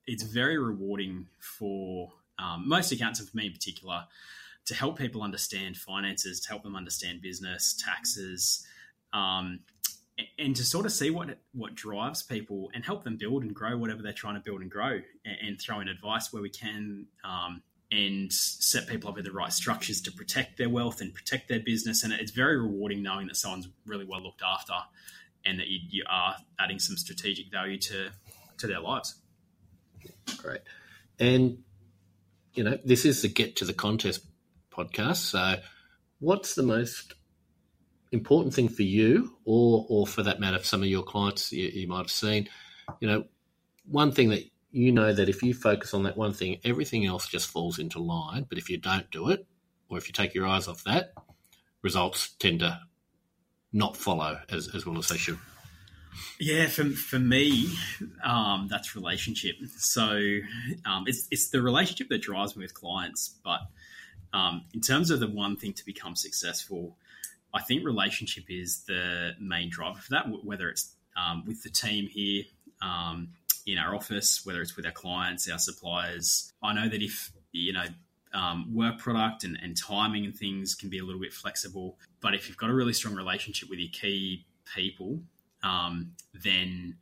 it's 0.06 0.22
very 0.22 0.58
rewarding 0.58 1.28
for 1.38 2.12
um, 2.38 2.68
most 2.68 2.92
accountants, 2.92 3.20
and 3.20 3.28
for 3.28 3.36
me 3.36 3.46
in 3.46 3.52
particular, 3.52 4.04
to 4.66 4.74
help 4.74 4.98
people 4.98 5.22
understand 5.22 5.76
finances, 5.76 6.40
to 6.40 6.48
help 6.48 6.62
them 6.62 6.76
understand 6.76 7.20
business, 7.20 7.74
taxes, 7.84 8.66
um, 9.12 9.60
and 10.38 10.54
to 10.56 10.64
sort 10.64 10.86
of 10.86 10.92
see 10.92 11.10
what 11.10 11.38
what 11.52 11.74
drives 11.74 12.22
people 12.22 12.70
and 12.72 12.84
help 12.84 13.02
them 13.04 13.16
build 13.16 13.42
and 13.42 13.54
grow 13.54 13.76
whatever 13.76 14.00
they're 14.00 14.12
trying 14.12 14.34
to 14.34 14.40
build 14.40 14.60
and 14.62 14.70
grow, 14.70 15.00
and, 15.24 15.36
and 15.46 15.60
throw 15.60 15.80
in 15.80 15.88
advice 15.88 16.32
where 16.32 16.42
we 16.42 16.50
can, 16.50 17.06
um, 17.24 17.62
and 17.90 18.32
set 18.32 18.86
people 18.88 19.08
up 19.08 19.16
with 19.16 19.24
the 19.24 19.30
right 19.32 19.52
structures 19.52 20.00
to 20.00 20.10
protect 20.10 20.56
their 20.56 20.68
wealth 20.68 21.00
and 21.00 21.14
protect 21.14 21.48
their 21.48 21.60
business. 21.60 22.02
And 22.02 22.12
it's 22.12 22.32
very 22.32 22.58
rewarding 22.58 23.02
knowing 23.02 23.26
that 23.28 23.36
someone's 23.36 23.68
really 23.86 24.04
well 24.04 24.22
looked 24.22 24.42
after 24.42 24.74
and 25.44 25.60
that 25.60 25.68
you, 25.68 25.78
you 25.90 26.04
are 26.08 26.34
adding 26.58 26.78
some 26.78 26.96
strategic 26.96 27.52
value 27.52 27.78
to, 27.78 28.10
to 28.58 28.66
their 28.66 28.80
lives. 28.80 29.14
Great. 30.38 30.62
And, 31.20 31.58
you 32.54 32.64
know, 32.64 32.78
this 32.84 33.04
is 33.04 33.22
the 33.22 33.28
Get 33.28 33.56
to 33.56 33.64
the 33.64 33.74
Contest 33.74 34.26
podcast. 34.76 35.16
So, 35.16 35.56
what's 36.20 36.54
the 36.54 36.62
most 36.62 37.14
important 38.12 38.54
thing 38.54 38.68
for 38.68 38.82
you, 38.82 39.36
or, 39.44 39.86
or 39.88 40.06
for 40.06 40.22
that 40.22 40.40
matter, 40.40 40.62
some 40.62 40.82
of 40.82 40.88
your 40.88 41.02
clients 41.02 41.52
you, 41.52 41.68
you 41.68 41.88
might 41.88 41.98
have 41.98 42.10
seen? 42.10 42.48
You 43.00 43.08
know, 43.08 43.24
one 43.86 44.12
thing 44.12 44.30
that 44.30 44.44
you 44.70 44.92
know 44.92 45.12
that 45.12 45.28
if 45.28 45.42
you 45.42 45.54
focus 45.54 45.94
on 45.94 46.02
that 46.02 46.16
one 46.16 46.32
thing, 46.32 46.58
everything 46.64 47.06
else 47.06 47.28
just 47.28 47.48
falls 47.48 47.78
into 47.78 48.00
line. 48.00 48.46
But 48.48 48.58
if 48.58 48.68
you 48.68 48.76
don't 48.76 49.10
do 49.10 49.30
it, 49.30 49.46
or 49.88 49.98
if 49.98 50.08
you 50.08 50.12
take 50.12 50.34
your 50.34 50.46
eyes 50.46 50.66
off 50.66 50.84
that, 50.84 51.14
results 51.82 52.34
tend 52.38 52.60
to 52.60 52.80
not 53.72 53.96
follow 53.96 54.38
as, 54.50 54.74
as 54.74 54.86
well 54.86 54.98
as 54.98 55.08
they 55.08 55.16
should. 55.16 55.38
Yeah, 56.40 56.66
for, 56.66 56.84
for 56.84 57.18
me, 57.18 57.70
um, 58.24 58.68
that's 58.70 58.94
relationship. 58.94 59.56
So 59.76 60.38
um, 60.84 61.04
it's, 61.06 61.26
it's 61.30 61.50
the 61.50 61.60
relationship 61.60 62.08
that 62.08 62.22
drives 62.22 62.56
me 62.56 62.64
with 62.64 62.74
clients. 62.74 63.34
But 63.44 63.60
um, 64.34 64.64
in 64.74 64.80
terms 64.80 65.10
of 65.10 65.20
the 65.20 65.28
one 65.28 65.56
thing 65.56 65.72
to 65.72 65.86
become 65.86 66.16
successful, 66.16 66.96
I 67.54 67.62
think 67.62 67.84
relationship 67.84 68.44
is 68.48 68.82
the 68.84 69.30
main 69.40 69.70
driver 69.70 70.00
for 70.00 70.10
that, 70.10 70.26
whether 70.44 70.68
it's 70.68 70.92
um, 71.16 71.44
with 71.46 71.62
the 71.62 71.70
team 71.70 72.08
here 72.08 72.42
um, 72.82 73.28
in 73.64 73.78
our 73.78 73.94
office, 73.94 74.44
whether 74.44 74.60
it's 74.60 74.76
with 74.76 74.86
our 74.86 74.92
clients, 74.92 75.48
our 75.48 75.58
suppliers. 75.58 76.52
I 76.62 76.74
know 76.74 76.88
that 76.88 77.00
if, 77.00 77.30
you 77.52 77.72
know, 77.72 77.84
um, 78.34 78.74
work 78.74 78.98
product 78.98 79.44
and, 79.44 79.56
and 79.62 79.76
timing 79.76 80.24
and 80.24 80.36
things 80.36 80.74
can 80.74 80.88
be 80.90 80.98
a 80.98 81.04
little 81.04 81.20
bit 81.20 81.32
flexible. 81.32 81.96
But 82.20 82.34
if 82.34 82.48
you've 82.48 82.56
got 82.56 82.70
a 82.70 82.74
really 82.74 82.92
strong 82.92 83.14
relationship 83.14 83.70
with 83.70 83.78
your 83.78 83.92
key 83.92 84.44
people, 84.74 85.20
um, 85.62 86.10
then 86.42 86.96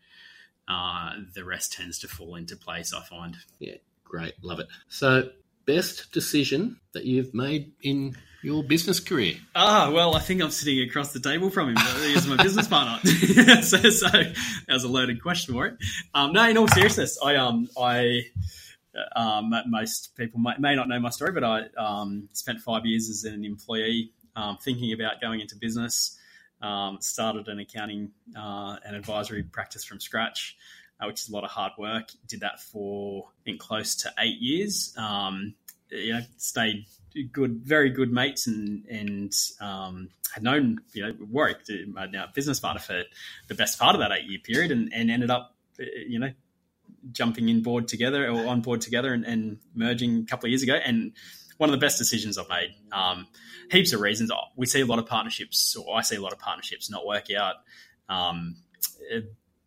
uh, 0.69 1.15
the 1.35 1.45
rest 1.45 1.73
tends 1.73 1.99
to 2.01 2.09
fall 2.09 2.37
into 2.37 2.57
place, 2.57 2.93
I 2.93 3.01
find. 3.03 3.39
Yeah, 3.59 3.77
great. 4.05 4.35
Love 4.43 4.61
it. 4.61 4.67
So, 4.89 5.31
best 5.65 6.13
decision 6.13 6.79
that 6.93 7.05
you've 7.05 7.35
made 7.35 7.73
in 7.83 8.17
your 8.43 8.65
business 8.65 9.01
career? 9.01 9.35
Ah, 9.55 9.91
well, 9.93 10.15
I 10.15 10.19
think 10.19 10.43
I'm 10.43 10.51
sitting 10.51 10.81
across 10.89 11.13
the 11.13 11.21
table 11.21 11.51
from 11.51 11.71
him. 11.71 11.77
He's 12.03 12.27
my 12.27 12.43
business 12.43 12.69
partner. 12.69 12.99
so, 13.63 13.79
so 13.79 14.09
that 14.09 14.35
was 14.69 14.85
a 14.85 14.89
loaded 14.89 15.23
question 15.23 15.55
for 15.55 15.67
it. 15.67 15.77
Um, 16.15 16.33
no, 16.33 16.49
in 16.49 16.59
all 16.59 16.69
seriousness, 16.69 17.19
I 17.23 17.37
um 17.37 17.69
I 17.79 18.25
um, 19.17 19.55
most 19.67 20.17
people 20.17 20.41
may, 20.41 20.53
may, 20.59 20.75
not 20.75 20.89
know 20.89 21.01
my 21.01 21.11
story, 21.11 21.33
but 21.33 21.45
I 21.45 21.63
um, 21.79 22.29
spent 22.33 22.61
five 22.61 22.85
years 22.85 23.09
as 23.09 23.25
an 23.25 23.45
employee 23.45 24.13
um, 24.37 24.59
thinking 24.59 24.93
about 24.93 25.21
going 25.21 25.41
into 25.41 25.57
business. 25.57 26.19
Um, 26.61 26.99
started 27.01 27.49
an 27.49 27.59
accounting 27.59 28.13
uh, 28.39 28.77
and 28.87 28.95
advisory 28.95 29.43
practice 29.43 29.83
from 29.85 29.99
scratch, 29.99 30.57
uh, 31.03 31.07
which 31.07 31.23
is 31.23 31.29
a 31.29 31.33
lot 31.33 31.45
of 31.45 31.51
hard 31.51 31.73
work. 31.79 32.11
Did 32.27 32.41
that 32.41 32.61
for 32.61 33.25
I 33.29 33.43
think 33.45 33.61
close 33.61 33.95
to 33.97 34.13
eight 34.19 34.39
years. 34.41 34.95
Um, 34.97 35.55
you 35.91 36.15
know, 36.15 36.21
stayed 36.39 36.87
good, 37.33 37.57
very 37.65 37.91
good 37.91 38.13
mates, 38.13 38.47
and 38.47 38.87
and 38.87 39.33
um, 39.61 40.11
had 40.33 40.43
known 40.43 40.81
you 40.93 41.03
know 41.03 41.15
Warwick, 41.31 41.59
my 41.89 42.07
now 42.07 42.27
business 42.35 42.61
partner, 42.61 42.81
for 42.81 43.03
the 43.49 43.55
best 43.55 43.79
part 43.79 43.95
of 43.95 44.01
that 44.01 44.13
eight 44.13 44.25
year 44.25 44.41
period, 44.43 44.71
and, 44.71 44.93
and 44.93 45.11
ended 45.11 45.31
up 45.31 45.55
you 45.79 46.19
know 46.19 46.33
jumping 47.11 47.49
in 47.49 47.63
board 47.63 47.89
together 47.89 48.29
or 48.29 48.47
on 48.47 48.61
board 48.61 48.81
together 48.81 49.13
and, 49.13 49.25
and, 49.25 49.59
merging 49.75 50.21
a 50.21 50.25
couple 50.25 50.47
of 50.47 50.51
years 50.51 50.63
ago. 50.63 50.75
And 50.75 51.13
one 51.57 51.69
of 51.69 51.73
the 51.73 51.85
best 51.85 51.99
decisions 51.99 52.39
I've 52.39 52.49
made. 52.49 52.75
Um, 52.93 53.27
heaps 53.71 53.93
of 53.93 54.01
reasons. 54.01 54.31
We 54.57 54.67
see 54.67 54.81
a 54.81 54.87
lot 54.87 54.99
of 54.99 55.07
partnerships, 55.07 55.77
or 55.77 55.97
I 55.97 56.03
see 56.03 56.17
a 56.17 56.21
lot 56.21 56.33
of 56.33 56.39
partnerships 56.39 56.91
not 56.91 57.07
work 57.07 57.31
out. 57.31 57.57
Um, 58.09 58.57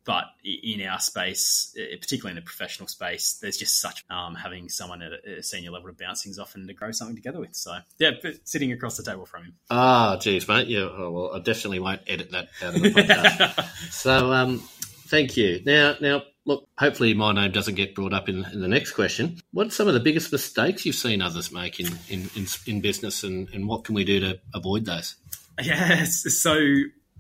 but 0.05 0.25
in 0.43 0.85
our 0.85 0.99
space, 0.99 1.75
particularly 1.99 2.31
in 2.31 2.35
the 2.35 2.45
professional 2.45 2.87
space, 2.87 3.39
there's 3.41 3.57
just 3.57 3.81
such 3.81 4.05
um, 4.09 4.35
having 4.35 4.69
someone 4.69 5.01
at 5.01 5.13
a 5.25 5.41
senior 5.41 5.71
level 5.71 5.89
to 5.89 5.95
bounce 5.95 6.23
things 6.23 6.37
off 6.37 6.53
and 6.55 6.67
to 6.67 6.73
grow 6.73 6.91
something 6.91 7.15
together 7.15 7.39
with. 7.39 7.55
So 7.55 7.77
yeah, 7.97 8.11
sitting 8.43 8.71
across 8.71 8.97
the 8.97 9.03
table 9.03 9.25
from 9.25 9.45
him. 9.45 9.53
Ah, 9.69 10.17
geez, 10.17 10.47
mate. 10.47 10.67
Yeah, 10.67 10.89
oh, 10.91 11.11
well, 11.11 11.31
I 11.33 11.39
definitely 11.39 11.79
won't 11.79 12.01
edit 12.07 12.31
that 12.31 12.49
out 12.61 12.75
of 12.75 12.81
the 12.81 12.91
podcast. 12.91 13.91
so, 13.91 14.31
um, 14.31 14.59
thank 15.07 15.37
you. 15.37 15.61
Now, 15.65 15.95
now, 15.99 16.21
look, 16.45 16.67
hopefully 16.77 17.13
my 17.15 17.33
name 17.33 17.51
doesn't 17.51 17.75
get 17.75 17.95
brought 17.95 18.13
up 18.13 18.29
in, 18.29 18.45
in 18.53 18.61
the 18.61 18.67
next 18.67 18.91
question. 18.91 19.41
What 19.51 19.67
are 19.67 19.71
some 19.71 19.87
of 19.87 19.95
the 19.95 19.99
biggest 19.99 20.31
mistakes 20.31 20.85
you've 20.85 20.95
seen 20.95 21.21
others 21.21 21.51
make 21.51 21.79
in, 21.79 21.87
in, 22.09 22.29
in, 22.35 22.45
in 22.67 22.81
business 22.81 23.23
and, 23.23 23.49
and 23.53 23.67
what 23.67 23.83
can 23.83 23.95
we 23.95 24.03
do 24.03 24.19
to 24.19 24.39
avoid 24.53 24.85
those? 24.85 25.15
Yes. 25.63 26.25
So 26.41 26.59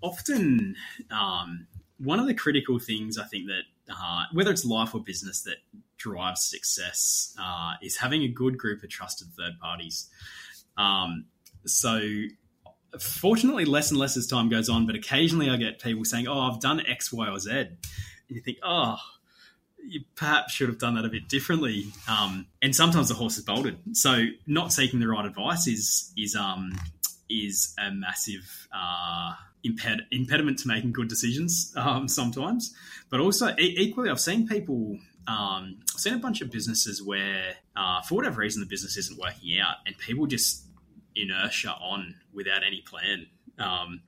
often, 0.01 0.75
um, 1.09 1.67
one 1.97 2.19
of 2.19 2.27
the 2.27 2.33
critical 2.33 2.79
things 2.79 3.17
I 3.17 3.25
think 3.25 3.47
that, 3.47 3.93
uh, 3.93 4.23
whether 4.33 4.51
it's 4.51 4.65
life 4.65 4.93
or 4.93 5.01
business, 5.01 5.41
that 5.43 5.57
drives 5.97 6.45
success 6.45 7.35
uh, 7.39 7.73
is 7.81 7.97
having 7.97 8.23
a 8.23 8.27
good 8.27 8.57
group 8.57 8.83
of 8.83 8.89
trusted 8.89 9.27
third 9.37 9.59
parties. 9.61 10.09
Um, 10.77 11.25
so 11.65 11.99
fortunately 12.99 13.65
less 13.65 13.91
and 13.91 13.99
less 13.99 14.17
as 14.17 14.27
time 14.27 14.49
goes 14.49 14.69
on, 14.69 14.85
but 14.85 14.95
occasionally 14.95 15.49
I 15.49 15.57
get 15.57 15.79
people 15.81 16.05
saying, 16.05 16.27
"Oh, 16.27 16.39
I've 16.39 16.59
done 16.59 16.81
X, 16.85 17.11
Y, 17.11 17.27
or 17.27 17.39
Z." 17.39 17.51
And 17.51 17.77
you 18.29 18.41
think, 18.41 18.57
"Oh, 18.63 18.97
you 19.83 20.03
perhaps 20.15 20.53
should 20.53 20.69
have 20.69 20.79
done 20.79 20.95
that 20.95 21.05
a 21.05 21.09
bit 21.09 21.27
differently." 21.27 21.87
Um, 22.07 22.47
and 22.61 22.75
sometimes 22.75 23.09
the 23.09 23.15
horse 23.15 23.37
is 23.37 23.43
bolted. 23.43 23.77
So 23.93 24.25
not 24.47 24.73
seeking 24.73 24.99
the 24.99 25.07
right 25.07 25.25
advice 25.25 25.67
is 25.67 26.13
is 26.17 26.35
um, 26.35 26.73
is 27.29 27.73
a 27.77 27.91
massive 27.91 28.67
uh, 28.73 29.33
imped- 29.65 30.05
impediment 30.11 30.59
to 30.59 30.67
making 30.67 30.93
good 30.93 31.07
decisions 31.07 31.73
um, 31.75 32.07
sometimes. 32.07 32.73
But 33.09 33.19
also 33.19 33.49
e- 33.57 33.75
equally, 33.77 34.09
I've 34.09 34.19
seen 34.19 34.47
people. 34.47 34.97
Um, 35.27 35.79
I've 35.93 35.99
seen 35.99 36.13
a 36.13 36.19
bunch 36.19 36.41
of 36.41 36.51
businesses 36.51 37.01
where, 37.01 37.55
uh, 37.75 38.01
for 38.01 38.15
whatever 38.15 38.41
reason, 38.41 38.61
the 38.61 38.67
business 38.67 38.95
isn't 38.97 39.19
working 39.19 39.59
out, 39.59 39.77
and 39.85 39.97
people 39.97 40.27
just 40.27 40.65
inertia 41.15 41.71
on 41.71 42.15
without 42.33 42.63
any 42.63 42.81
plan. 42.81 43.27
Um, 43.57 44.01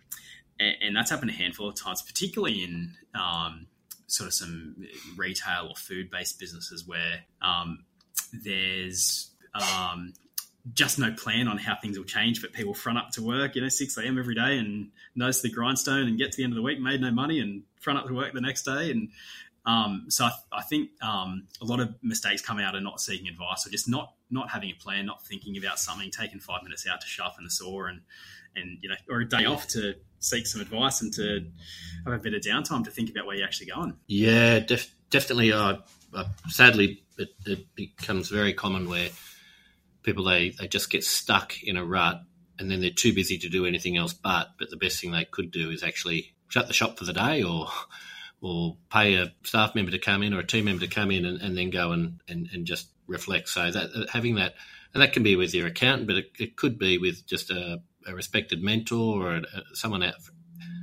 and, 0.59 0.75
and, 0.81 0.95
that's 0.95 1.09
happened 1.09 1.31
a 1.31 1.33
handful 1.33 1.69
of 1.69 1.75
times, 1.75 2.01
particularly 2.01 2.63
in 2.63 2.95
um, 3.15 3.67
sort 4.07 4.27
of 4.27 4.33
some 4.33 4.75
retail 5.15 5.67
or 5.69 5.75
food 5.75 6.11
based 6.11 6.39
businesses 6.39 6.85
where 6.85 7.21
um, 7.41 7.85
there's 8.33 9.31
um, 9.55 10.13
just 10.73 10.99
no 10.99 11.11
plan 11.11 11.47
on 11.47 11.57
how 11.57 11.75
things 11.75 11.97
will 11.97 12.05
change, 12.05 12.41
but 12.41 12.53
people 12.53 12.73
front 12.73 12.97
up 12.97 13.11
to 13.11 13.23
work, 13.23 13.55
you 13.55 13.61
know, 13.61 13.69
6 13.69 13.97
a.m. 13.97 14.17
every 14.17 14.35
day 14.35 14.57
and 14.57 14.89
nose 15.15 15.41
to 15.41 15.47
the 15.47 15.53
grindstone 15.53 16.07
and 16.07 16.17
get 16.17 16.31
to 16.31 16.37
the 16.37 16.43
end 16.43 16.53
of 16.53 16.57
the 16.57 16.61
week, 16.61 16.79
made 16.79 17.01
no 17.01 17.11
money 17.11 17.39
and 17.39 17.63
front 17.79 17.99
up 17.99 18.07
to 18.07 18.13
work 18.13 18.33
the 18.33 18.41
next 18.41 18.63
day. 18.63 18.91
And 18.91 19.09
um, 19.65 20.05
so 20.09 20.25
I, 20.25 20.31
I 20.51 20.61
think 20.63 20.91
um, 21.01 21.47
a 21.61 21.65
lot 21.65 21.79
of 21.79 21.93
mistakes 22.01 22.41
come 22.41 22.59
out 22.59 22.75
of 22.75 22.83
not 22.83 23.01
seeking 23.01 23.27
advice 23.27 23.67
or 23.67 23.69
just 23.69 23.87
not 23.89 24.13
not 24.29 24.49
having 24.49 24.69
a 24.69 24.73
plan, 24.73 25.05
not 25.05 25.25
thinking 25.25 25.57
about 25.57 25.79
something, 25.79 26.11
taking 26.11 26.39
five 26.39 26.63
minutes 26.63 26.87
out 26.87 27.01
to 27.01 27.07
sharpen 27.07 27.43
the 27.43 27.49
saw 27.49 27.85
and 27.85 28.01
and 28.55 28.79
you 28.81 28.89
know, 28.89 28.95
or 29.09 29.21
a 29.21 29.27
day 29.27 29.45
off 29.45 29.67
to 29.69 29.95
seek 30.19 30.47
some 30.47 30.61
advice 30.61 31.01
and 31.01 31.13
to 31.13 31.45
have 32.05 32.13
a 32.13 32.17
bit 32.17 32.33
of 32.33 32.41
downtime 32.41 32.83
to 32.83 32.91
think 32.91 33.09
about 33.09 33.25
where 33.25 33.35
you're 33.35 33.45
actually 33.45 33.67
going. 33.67 33.95
Yeah, 34.07 34.59
def- 34.59 34.93
definitely. 35.09 35.51
Uh, 35.51 35.77
uh, 36.13 36.25
sadly, 36.47 37.03
it, 37.17 37.29
it, 37.45 37.75
becomes 37.75 38.29
very 38.29 38.53
common 38.53 38.89
where 38.89 39.09
people 40.07 40.23
they, 40.23 40.51
they 40.51 40.67
just 40.67 40.89
get 40.89 41.03
stuck 41.03 41.61
in 41.61 41.75
a 41.75 41.85
rut 41.85 42.21
and 42.57 42.71
then 42.71 42.79
they're 42.79 42.89
too 42.89 43.13
busy 43.13 43.37
to 43.37 43.49
do 43.49 43.65
anything 43.65 43.97
else 43.97 44.13
but. 44.13 44.47
But 44.57 44.69
the 44.69 44.77
best 44.77 44.99
thing 44.99 45.11
they 45.11 45.25
could 45.25 45.51
do 45.51 45.69
is 45.69 45.83
actually 45.83 46.33
shut 46.47 46.67
the 46.67 46.73
shop 46.73 46.97
for 46.97 47.03
the 47.03 47.13
day 47.13 47.43
or 47.43 47.67
or 48.41 48.77
pay 48.91 49.15
a 49.15 49.33
staff 49.43 49.75
member 49.75 49.91
to 49.91 49.99
come 49.99 50.23
in 50.23 50.33
or 50.33 50.39
a 50.39 50.45
team 50.45 50.65
member 50.65 50.85
to 50.85 50.91
come 50.91 51.11
in 51.11 51.25
and, 51.25 51.41
and 51.41 51.57
then 51.57 51.71
go 51.71 51.91
and, 51.91 52.21
and, 52.27 52.47
and 52.53 52.65
just 52.65 52.87
reflect. 53.07 53.49
So 53.49 53.69
that 53.69 54.09
having 54.11 54.35
that, 54.35 54.53
and 54.93 55.01
that 55.01 55.11
can 55.11 55.23
be 55.23 55.35
with 55.35 55.53
your 55.53 55.67
accountant, 55.67 56.07
but 56.07 56.17
it, 56.17 56.31
it 56.39 56.55
could 56.55 56.77
be 56.79 56.99
with 56.99 57.25
just 57.25 57.49
a, 57.51 57.81
a 58.07 58.13
respected 58.13 58.61
mentor 58.61 59.25
or 59.25 59.35
a, 59.37 59.43
someone 59.73 60.03
out, 60.03 60.13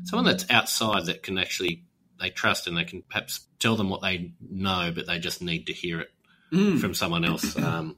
someone 0.04 0.26
that's 0.26 0.50
outside 0.50 1.06
that 1.06 1.22
can 1.22 1.38
actually 1.38 1.84
they 2.20 2.30
trust 2.30 2.66
and 2.66 2.76
they 2.76 2.84
can 2.84 3.02
perhaps 3.08 3.46
tell 3.58 3.76
them 3.76 3.88
what 3.88 4.02
they 4.02 4.32
know, 4.40 4.92
but 4.94 5.06
they 5.06 5.18
just 5.18 5.40
need 5.40 5.66
to 5.66 5.72
hear 5.72 6.00
it 6.00 6.10
mm. 6.54 6.80
from 6.80 6.94
someone 6.94 7.24
else. 7.24 7.56
Um, 7.64 7.96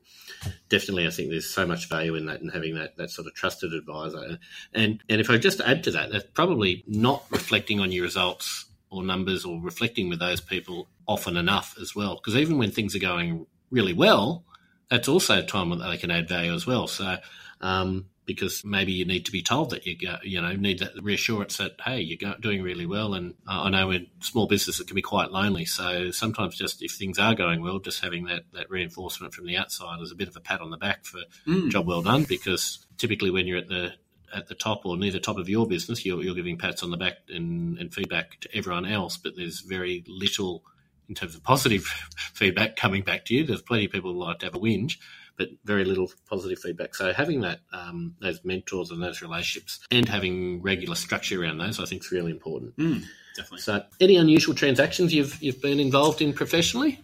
definitely, 0.69 1.07
I 1.07 1.11
think 1.11 1.31
there's 1.31 1.49
so 1.49 1.67
much 1.67 1.89
value 1.89 2.15
in 2.15 2.27
that 2.27 2.41
and 2.41 2.53
having 2.53 2.75
that 2.77 2.97
that 2.99 3.11
sort 3.11 3.27
of 3.27 3.35
trusted 3.35 3.73
advisor. 3.73 4.39
And 4.73 5.03
and 5.09 5.21
if 5.21 5.29
I 5.29 5.39
just 5.39 5.61
add 5.61 5.83
to 5.85 5.91
that, 5.93 6.13
that's 6.13 6.27
probably 6.35 6.85
not 6.87 7.25
reflecting 7.31 7.81
on 7.81 7.91
your 7.91 8.05
results 8.05 8.67
or 8.91 9.03
numbers 9.03 9.45
or 9.45 9.61
reflecting 9.61 10.09
with 10.09 10.21
those 10.21 10.41
people 10.41 10.89
often 11.09 11.37
enough 11.37 11.77
as 11.81 11.97
well. 11.97 12.15
Because 12.15 12.37
even 12.37 12.59
when 12.59 12.71
things 12.71 12.95
are 12.95 13.01
going 13.01 13.47
really 13.71 13.93
well, 13.93 14.45
that's 14.91 15.09
also 15.09 15.39
a 15.41 15.43
time 15.43 15.71
when 15.71 15.81
they 15.81 15.97
can 15.97 16.11
add 16.11 16.29
value 16.29 16.55
as 16.55 16.67
well. 16.67 16.87
So, 16.87 17.17
um, 17.61 18.07
because 18.27 18.65
maybe 18.65 18.93
you 18.93 19.05
need 19.05 19.25
to 19.25 19.33
be 19.33 19.43
told 19.43 19.71
that 19.71 19.87
you 19.87 19.97
go, 19.97 20.17
you 20.23 20.41
know 20.41 20.53
need 20.53 20.81
that 20.81 20.93
reassurance 21.03 21.57
that 21.57 21.73
hey 21.85 22.01
you're 22.01 22.35
doing 22.41 22.63
really 22.63 22.87
well 22.87 23.15
and 23.15 23.35
uh, 23.49 23.63
I 23.63 23.71
know 23.71 23.91
in 23.91 24.09
small 24.21 24.47
business 24.47 24.81
it 24.81 24.87
can 24.87 24.97
be 24.97 25.03
quite 25.03 25.31
lonely 25.31 25.65
so 25.65 26.11
sometimes 26.11 26.57
just 26.57 26.83
if 26.83 26.93
things 26.93 27.19
are 27.19 27.35
going 27.35 27.63
well 27.63 27.79
just 27.79 28.03
having 28.03 28.25
that 28.25 28.43
that 28.53 28.71
reinforcement 28.71 29.33
from 29.33 29.47
the 29.47 29.57
outside 29.57 30.01
is 30.01 30.13
a 30.13 30.17
bit 30.17 30.29
of 30.29 30.37
a 30.37 30.41
pat 30.41 30.61
on 30.61 30.71
the 30.71 30.77
back 30.77 31.05
for 31.05 31.21
mm. 31.47 31.71
job 31.71 31.87
well 31.87 32.03
done 32.03 32.25
because 32.25 32.87
typically 32.99 33.31
when 33.31 33.47
you're 33.47 33.59
at 33.59 33.69
the 33.69 33.93
at 34.35 34.49
the 34.49 34.55
top 34.55 34.85
or 34.85 34.97
near 34.97 35.13
the 35.13 35.21
top 35.21 35.39
of 35.39 35.49
your 35.49 35.67
business, 35.67 36.05
you're, 36.05 36.23
you're 36.23 36.35
giving 36.35 36.59
pats 36.59 36.83
on 36.83 36.91
the 36.91 36.97
back 36.97 37.15
and, 37.29 37.79
and, 37.79 37.95
feedback 37.95 38.41
to 38.41 38.57
everyone 38.57 38.85
else, 38.85 39.17
but 39.17 39.37
there's 39.37 39.61
very 39.61 40.05
little 40.09 40.65
in 41.09 41.15
terms 41.15 41.35
of 41.35 41.43
positive 41.43 41.85
feedback 42.35 42.77
coming 42.77 43.03
back 43.03 43.25
to 43.27 43.35
you. 43.35 43.45
There's 43.45 43.63
plenty 43.63 43.87
of 43.87 43.93
people 43.93 44.13
who 44.13 44.19
like 44.19 44.41
to 44.41 44.47
have 44.47 44.55
a 44.55 44.59
whinge, 44.59 44.99
but 45.37 45.49
very 45.65 45.85
little 45.85 46.11
positive 46.29 46.59
feedback. 46.59 46.95
So 46.95 47.13
having 47.13 47.41
that 47.43 47.61
um, 47.73 48.15
those 48.21 48.41
mentors 48.45 48.91
and 48.91 49.03
those 49.03 49.23
relationships 49.23 49.81
and 49.91 50.09
having 50.09 50.63
regular 50.63 50.95
structure 50.95 51.43
around 51.43 51.59
those, 51.59 51.81
I 51.81 51.85
think, 51.85 52.03
is 52.03 52.13
really 52.13 52.31
important. 52.31 52.77
Mm, 52.77 53.05
definitely. 53.37 53.61
So, 53.61 53.83
any 54.01 54.17
unusual 54.17 54.55
transactions 54.55 55.13
you've 55.13 55.41
you've 55.43 55.61
been 55.61 55.81
involved 55.81 56.23
in 56.23 56.33
professionally? 56.33 57.01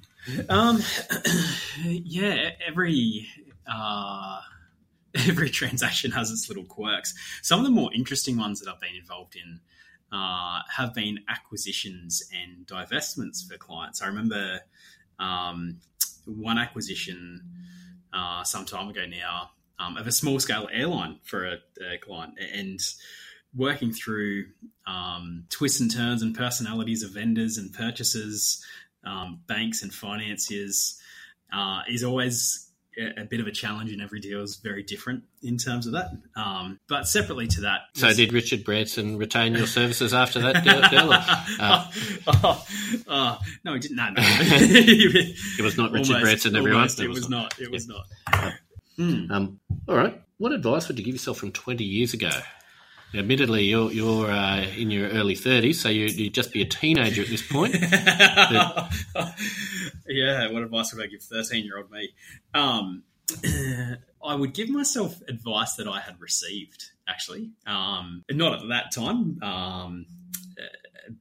Um, 0.48 0.82
yeah, 1.84 2.50
every. 2.66 3.28
Uh 3.66 4.40
every 5.28 5.50
transaction 5.50 6.10
has 6.10 6.30
its 6.30 6.48
little 6.48 6.64
quirks. 6.64 7.14
Some 7.42 7.58
of 7.58 7.66
the 7.66 7.70
more 7.70 7.92
interesting 7.92 8.38
ones 8.38 8.60
that 8.60 8.68
I've 8.72 8.80
been 8.80 8.94
involved 8.94 9.36
in 9.36 9.60
uh, 10.10 10.60
have 10.76 10.94
been 10.94 11.20
acquisitions 11.28 12.22
and 12.32 12.66
divestments 12.66 13.46
for 13.46 13.58
clients. 13.58 14.00
I 14.00 14.06
remember 14.06 14.60
um, 15.18 15.80
one 16.24 16.58
acquisition 16.58 17.42
uh, 18.12 18.44
some 18.44 18.64
time 18.64 18.88
ago 18.88 19.06
now 19.06 19.50
um, 19.78 19.96
of 19.96 20.06
a 20.06 20.12
small 20.12 20.38
scale 20.38 20.68
airline 20.72 21.18
for 21.24 21.46
a, 21.46 21.58
a 21.92 21.98
client 21.98 22.38
and 22.54 22.80
working 23.54 23.92
through 23.92 24.46
um, 24.86 25.44
twists 25.50 25.80
and 25.80 25.90
turns 25.92 26.22
and 26.22 26.36
personalities 26.36 27.02
of 27.02 27.10
vendors 27.10 27.58
and 27.58 27.72
purchasers, 27.72 28.64
um, 29.04 29.40
banks 29.46 29.82
and 29.82 29.92
financiers 29.92 31.00
uh, 31.52 31.82
is 31.88 32.02
always 32.04 32.70
a, 32.98 33.24
bit 33.24 33.40
of 33.40 33.46
a 33.46 33.50
challenge 33.50 33.92
in 33.92 34.00
every 34.00 34.20
deal 34.20 34.42
is 34.42 34.56
very 34.56 34.82
different 34.82 35.24
in 35.42 35.56
terms 35.56 35.86
of 35.86 35.92
that. 35.92 36.10
Um, 36.36 36.78
but 36.88 37.08
separately 37.08 37.46
to 37.48 37.62
that, 37.62 37.82
so 37.94 38.12
did 38.12 38.32
Richard 38.32 38.64
Branson 38.64 39.16
retain 39.16 39.54
your 39.54 39.66
services 39.66 40.12
after 40.12 40.40
that 40.40 40.64
deal? 40.64 40.80
deal 40.88 41.12
uh, 41.60 41.90
oh, 42.26 42.66
oh, 43.08 43.38
no, 43.64 43.74
he 43.74 43.80
didn't. 43.80 43.96
No, 43.96 44.10
no. 44.10 44.14
it 44.18 45.62
was 45.62 45.76
not 45.76 45.92
Richard 45.92 46.14
almost, 46.14 46.22
Branson. 46.22 46.56
Everyone, 46.56 46.80
almost, 46.80 47.00
it, 47.00 47.08
was 47.08 47.28
not. 47.28 47.58
It 47.58 47.70
was 47.70 47.88
not. 47.88 48.06
Hmm. 48.96 49.30
Um, 49.30 49.60
all 49.88 49.96
right. 49.96 50.20
What 50.38 50.52
advice 50.52 50.88
would 50.88 50.98
you 50.98 51.04
give 51.04 51.14
yourself 51.14 51.38
from 51.38 51.52
twenty 51.52 51.84
years 51.84 52.14
ago? 52.14 52.30
Admittedly, 53.14 53.64
you're 53.64 53.92
you're 53.92 54.30
uh, 54.30 54.62
in 54.76 54.90
your 54.90 55.08
early 55.10 55.34
thirties, 55.34 55.80
so 55.80 55.88
you 55.88 56.24
would 56.24 56.34
just 56.34 56.52
be 56.52 56.62
a 56.62 56.66
teenager 56.66 57.22
at 57.22 57.28
this 57.28 57.46
point. 57.46 57.76
but... 57.80 58.90
yeah, 60.08 60.50
what 60.50 60.62
advice 60.62 60.94
would 60.94 61.04
I 61.04 61.08
give 61.08 61.22
thirteen-year-old 61.22 61.90
me? 61.90 62.10
Um, 62.54 63.02
I 64.24 64.34
would 64.34 64.54
give 64.54 64.70
myself 64.70 65.20
advice 65.28 65.74
that 65.74 65.88
I 65.88 66.00
had 66.00 66.20
received, 66.20 66.84
actually, 67.08 67.50
um, 67.66 68.24
not 68.30 68.62
at 68.62 68.68
that 68.68 68.92
time, 68.92 69.42
um, 69.42 70.06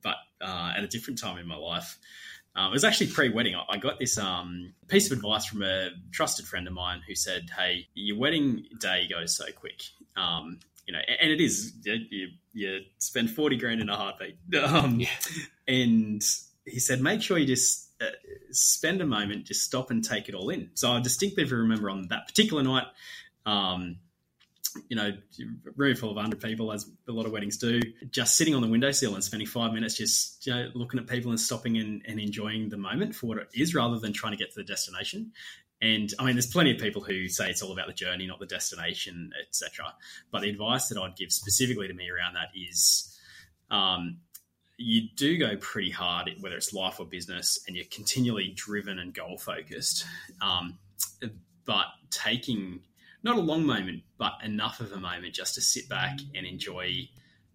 but 0.01 0.15
uh, 0.39 0.73
at 0.77 0.83
a 0.83 0.87
different 0.87 1.19
time 1.19 1.37
in 1.37 1.47
my 1.47 1.57
life. 1.57 1.97
Um, 2.53 2.71
it 2.71 2.73
was 2.73 2.83
actually 2.83 3.07
pre-wedding. 3.07 3.55
I 3.55 3.77
got 3.77 3.97
this 3.97 4.17
um, 4.17 4.73
piece 4.89 5.09
of 5.09 5.17
advice 5.17 5.45
from 5.45 5.63
a 5.63 5.91
trusted 6.11 6.45
friend 6.45 6.67
of 6.67 6.73
mine 6.73 7.01
who 7.07 7.15
said, 7.15 7.49
"Hey, 7.57 7.87
your 7.93 8.17
wedding 8.17 8.65
day 8.79 9.07
goes 9.09 9.35
so 9.35 9.45
quick. 9.55 9.81
Um, 10.17 10.59
you 10.87 10.93
know, 10.93 10.99
and 11.19 11.31
it 11.31 11.41
is 11.41 11.73
you, 11.83 12.29
you 12.53 12.79
spend 12.97 13.29
forty 13.31 13.57
grand 13.57 13.81
in 13.81 13.89
a 13.89 13.95
heartbeat. 13.95 14.37
Um, 14.63 14.99
yeah. 14.99 15.09
And 15.67 16.23
he 16.65 16.79
said, 16.79 17.01
make 17.01 17.21
sure 17.21 17.37
you 17.37 17.45
just 17.45 17.89
uh, 18.01 18.05
spend 18.51 19.01
a 19.01 19.05
moment, 19.05 19.45
just 19.45 19.63
stop 19.63 19.91
and 19.91 20.03
take 20.03 20.29
it 20.29 20.35
all 20.35 20.49
in. 20.49 20.69
So 20.73 20.91
I 20.91 20.99
distinctly 20.99 21.43
remember 21.45 21.89
on 21.89 22.07
that 22.09 22.27
particular 22.27 22.63
night, 22.63 22.87
um, 23.45 23.97
you 24.89 24.95
know, 24.95 25.11
room 25.75 25.95
full 25.95 26.11
of 26.11 26.17
hundred 26.17 26.41
people, 26.41 26.71
as 26.71 26.89
a 27.07 27.11
lot 27.11 27.25
of 27.25 27.31
weddings 27.31 27.57
do, 27.57 27.81
just 28.09 28.37
sitting 28.37 28.55
on 28.55 28.61
the 28.61 28.67
windowsill 28.67 29.13
and 29.13 29.23
spending 29.23 29.47
five 29.47 29.73
minutes 29.73 29.97
just 29.97 30.45
you 30.47 30.53
know, 30.53 30.69
looking 30.73 30.99
at 30.99 31.07
people 31.07 31.31
and 31.31 31.39
stopping 31.39 31.77
and, 31.77 32.03
and 32.07 32.19
enjoying 32.19 32.69
the 32.69 32.77
moment 32.77 33.13
for 33.15 33.27
what 33.27 33.37
it 33.37 33.49
is, 33.53 33.75
rather 33.75 33.99
than 33.99 34.13
trying 34.13 34.31
to 34.31 34.37
get 34.37 34.51
to 34.53 34.59
the 34.59 34.63
destination. 34.63 35.31
And 35.81 36.13
I 36.19 36.25
mean, 36.25 36.35
there's 36.35 36.51
plenty 36.51 36.71
of 36.71 36.77
people 36.79 37.01
who 37.01 37.27
say 37.27 37.49
it's 37.49 37.63
all 37.63 37.71
about 37.71 37.87
the 37.87 37.93
journey, 37.93 38.27
not 38.27 38.39
the 38.39 38.45
destination, 38.45 39.31
etc. 39.41 39.93
But 40.29 40.41
the 40.41 40.49
advice 40.49 40.89
that 40.89 40.99
I'd 40.99 41.15
give 41.15 41.31
specifically 41.31 41.87
to 41.87 41.93
me 41.93 42.09
around 42.09 42.35
that 42.35 42.49
is, 42.55 43.17
um, 43.71 44.17
you 44.77 45.09
do 45.15 45.37
go 45.37 45.57
pretty 45.57 45.89
hard, 45.89 46.29
whether 46.39 46.55
it's 46.55 46.73
life 46.73 46.99
or 46.99 47.05
business, 47.05 47.59
and 47.67 47.75
you're 47.75 47.85
continually 47.91 48.53
driven 48.55 48.99
and 48.99 49.13
goal 49.13 49.37
focused. 49.37 50.05
Um, 50.39 50.77
but 51.65 51.85
taking 52.11 52.81
not 53.23 53.37
a 53.37 53.41
long 53.41 53.65
moment, 53.65 54.03
but 54.17 54.33
enough 54.43 54.79
of 54.79 54.91
a 54.91 54.99
moment 54.99 55.33
just 55.33 55.55
to 55.55 55.61
sit 55.61 55.87
back 55.87 56.19
and 56.35 56.45
enjoy, 56.45 57.09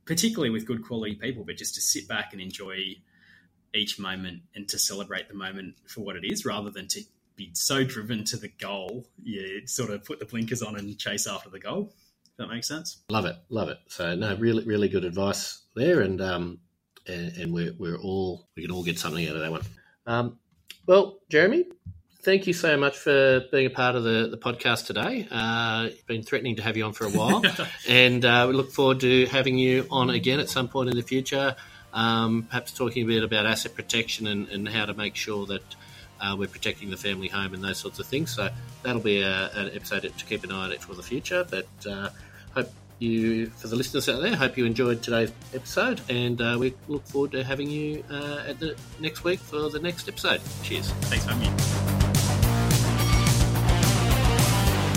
particularly 0.04 0.50
with 0.50 0.66
good 0.66 0.84
quality 0.84 1.14
people, 1.14 1.44
but 1.44 1.56
just 1.56 1.74
to 1.74 1.80
sit 1.80 2.08
back 2.08 2.32
and 2.32 2.40
enjoy 2.40 2.96
each 3.74 3.98
moment 3.98 4.42
and 4.54 4.68
to 4.68 4.78
celebrate 4.78 5.28
the 5.28 5.34
moment 5.34 5.74
for 5.86 6.02
what 6.02 6.16
it 6.16 6.24
is 6.24 6.46
rather 6.46 6.70
than 6.70 6.88
to 6.88 7.02
be 7.36 7.50
so 7.54 7.84
driven 7.84 8.24
to 8.24 8.36
the 8.36 8.48
goal, 8.48 9.06
you 9.22 9.66
sort 9.66 9.90
of 9.90 10.04
put 10.04 10.18
the 10.18 10.24
blinkers 10.24 10.62
on 10.62 10.76
and 10.76 10.98
chase 10.98 11.26
after 11.26 11.50
the 11.50 11.58
goal. 11.58 11.94
Does 12.36 12.48
that 12.48 12.54
makes 12.54 12.68
sense? 12.68 13.02
Love 13.08 13.24
it, 13.26 13.36
love 13.48 13.68
it. 13.68 13.78
So 13.88 14.14
no, 14.14 14.34
really, 14.36 14.64
really 14.64 14.88
good 14.88 15.04
advice 15.04 15.62
there, 15.74 16.00
and 16.00 16.20
um, 16.20 16.58
and, 17.06 17.36
and 17.36 17.52
we're 17.52 17.72
we're 17.78 17.98
all 17.98 18.48
we 18.56 18.62
can 18.62 18.70
all 18.72 18.82
get 18.82 18.98
something 18.98 19.26
out 19.26 19.36
of 19.36 19.42
that 19.42 19.50
one. 19.50 19.62
Um, 20.06 20.38
well, 20.86 21.18
Jeremy, 21.30 21.64
thank 22.22 22.46
you 22.46 22.52
so 22.52 22.76
much 22.76 22.96
for 22.96 23.42
being 23.50 23.66
a 23.66 23.70
part 23.70 23.96
of 23.96 24.04
the, 24.04 24.28
the 24.30 24.36
podcast 24.36 24.86
today. 24.86 25.26
Uh, 25.30 25.90
been 26.06 26.22
threatening 26.22 26.56
to 26.56 26.62
have 26.62 26.76
you 26.76 26.84
on 26.84 26.92
for 26.92 27.06
a 27.06 27.10
while, 27.10 27.42
and 27.88 28.24
uh, 28.24 28.46
we 28.48 28.54
look 28.54 28.70
forward 28.70 29.00
to 29.00 29.26
having 29.26 29.56
you 29.56 29.86
on 29.90 30.10
again 30.10 30.40
at 30.40 30.48
some 30.48 30.68
point 30.68 30.90
in 30.90 30.96
the 30.96 31.02
future. 31.02 31.56
Um, 31.92 32.42
perhaps 32.42 32.72
talking 32.72 33.04
a 33.04 33.06
bit 33.06 33.22
about 33.22 33.46
asset 33.46 33.74
protection 33.74 34.26
and, 34.26 34.48
and 34.48 34.68
how 34.68 34.84
to 34.84 34.92
make 34.92 35.16
sure 35.16 35.46
that 35.46 35.62
uh, 36.20 36.36
we're 36.38 36.48
protecting 36.48 36.90
the 36.90 36.96
family 36.96 37.28
home 37.28 37.54
and 37.54 37.62
those 37.62 37.78
sorts 37.78 37.98
of 37.98 38.06
things. 38.06 38.34
So 38.34 38.48
that'll 38.82 39.00
be 39.00 39.22
a, 39.22 39.50
an 39.54 39.70
episode 39.74 40.02
to 40.02 40.24
keep 40.24 40.44
an 40.44 40.52
eye 40.52 40.64
on 40.64 40.72
it 40.72 40.82
for 40.82 40.94
the 40.94 41.02
future. 41.02 41.46
But 41.48 41.66
uh, 41.88 42.10
hope 42.54 42.70
you, 42.98 43.46
for 43.50 43.68
the 43.68 43.76
listeners 43.76 44.08
out 44.08 44.20
there, 44.22 44.34
hope 44.34 44.56
you 44.56 44.64
enjoyed 44.64 45.02
today's 45.02 45.32
episode, 45.54 46.00
and 46.08 46.40
uh, 46.40 46.56
we 46.58 46.74
look 46.88 47.06
forward 47.06 47.32
to 47.32 47.44
having 47.44 47.70
you 47.70 48.02
uh, 48.10 48.44
at 48.46 48.58
the 48.58 48.76
next 49.00 49.24
week 49.24 49.40
for 49.40 49.68
the 49.68 49.80
next 49.80 50.08
episode. 50.08 50.40
Cheers. 50.62 50.90
Thanks 51.02 51.24
for 51.24 51.32
having 51.32 51.50
me. 51.50 51.56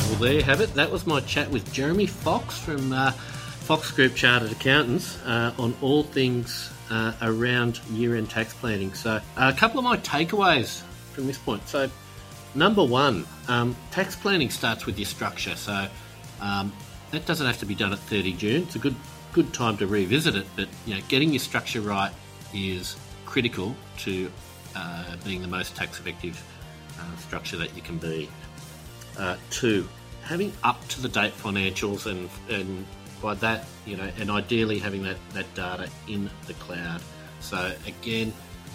Well, 0.10 0.20
there 0.20 0.34
you 0.34 0.44
have 0.44 0.62
it. 0.62 0.74
That 0.74 0.92
was 0.92 1.06
my 1.06 1.20
chat 1.22 1.50
with 1.50 1.72
Jeremy 1.74 2.06
Fox 2.06 2.58
from 2.58 2.94
uh, 2.94 3.12
Fox 3.12 3.92
Group 3.92 4.16
Chartered 4.16 4.52
Accountants 4.52 5.22
uh, 5.26 5.54
on 5.60 5.76
all 5.82 6.04
things 6.04 6.72
uh, 6.90 7.14
around 7.22 7.80
year-end 7.92 8.30
tax 8.30 8.54
planning. 8.54 8.94
So, 8.94 9.22
a 9.38 9.54
couple 9.54 9.78
of 9.80 9.84
my 9.84 9.98
takeaways 9.98 10.84
from 11.14 11.28
this 11.28 11.38
point. 11.38 11.68
So, 11.68 11.90
number 12.56 12.84
one, 12.84 13.26
um, 13.48 13.76
tax 13.92 14.16
planning 14.16 14.50
starts 14.50 14.86
with 14.86 14.98
your 14.98 15.06
structure. 15.06 15.56
So, 15.56 15.88
um, 16.42 16.72
that 17.12 17.26
doesn't 17.26 17.46
have 17.46 17.60
to 17.60 17.66
be 17.66 17.76
done 17.76 17.92
at 17.94 18.00
30 18.00 18.34
June. 18.34 18.64
It's 18.64 18.76
a 18.76 18.80
good 18.80 18.96
good 19.32 19.54
time 19.54 19.78
to 19.78 19.86
revisit 19.86 20.36
it, 20.36 20.46
but 20.56 20.68
you 20.86 20.96
know, 20.96 21.02
getting 21.08 21.30
your 21.30 21.40
structure 21.40 21.82
right 21.82 22.12
is 22.54 22.96
critical 23.26 23.76
to 23.98 24.32
uh, 24.76 25.16
being 25.24 25.42
the 25.42 25.48
most 25.48 25.76
tax 25.76 26.00
effective 26.00 26.42
uh, 27.00 27.16
structure 27.18 27.58
that 27.58 27.76
you 27.76 27.82
can 27.82 27.98
be. 27.98 28.30
Uh, 29.18 29.36
two, 29.52 29.88
having 30.24 30.52
up 30.64 30.86
to 30.88 31.02
the 31.02 31.10
date 31.10 31.36
financials 31.38 32.06
and 32.06 32.30
and 32.50 32.86
by 33.22 33.34
that 33.36 33.66
you 33.86 33.98
know, 33.98 34.10
and 34.20 34.32
ideally 34.32 34.80
having 34.80 35.04
that 35.04 35.18
that 35.34 35.54
data 35.54 35.90
in 36.08 36.30
the 36.48 36.54
cloud. 36.56 37.02
So 37.42 37.74
again, 37.86 38.34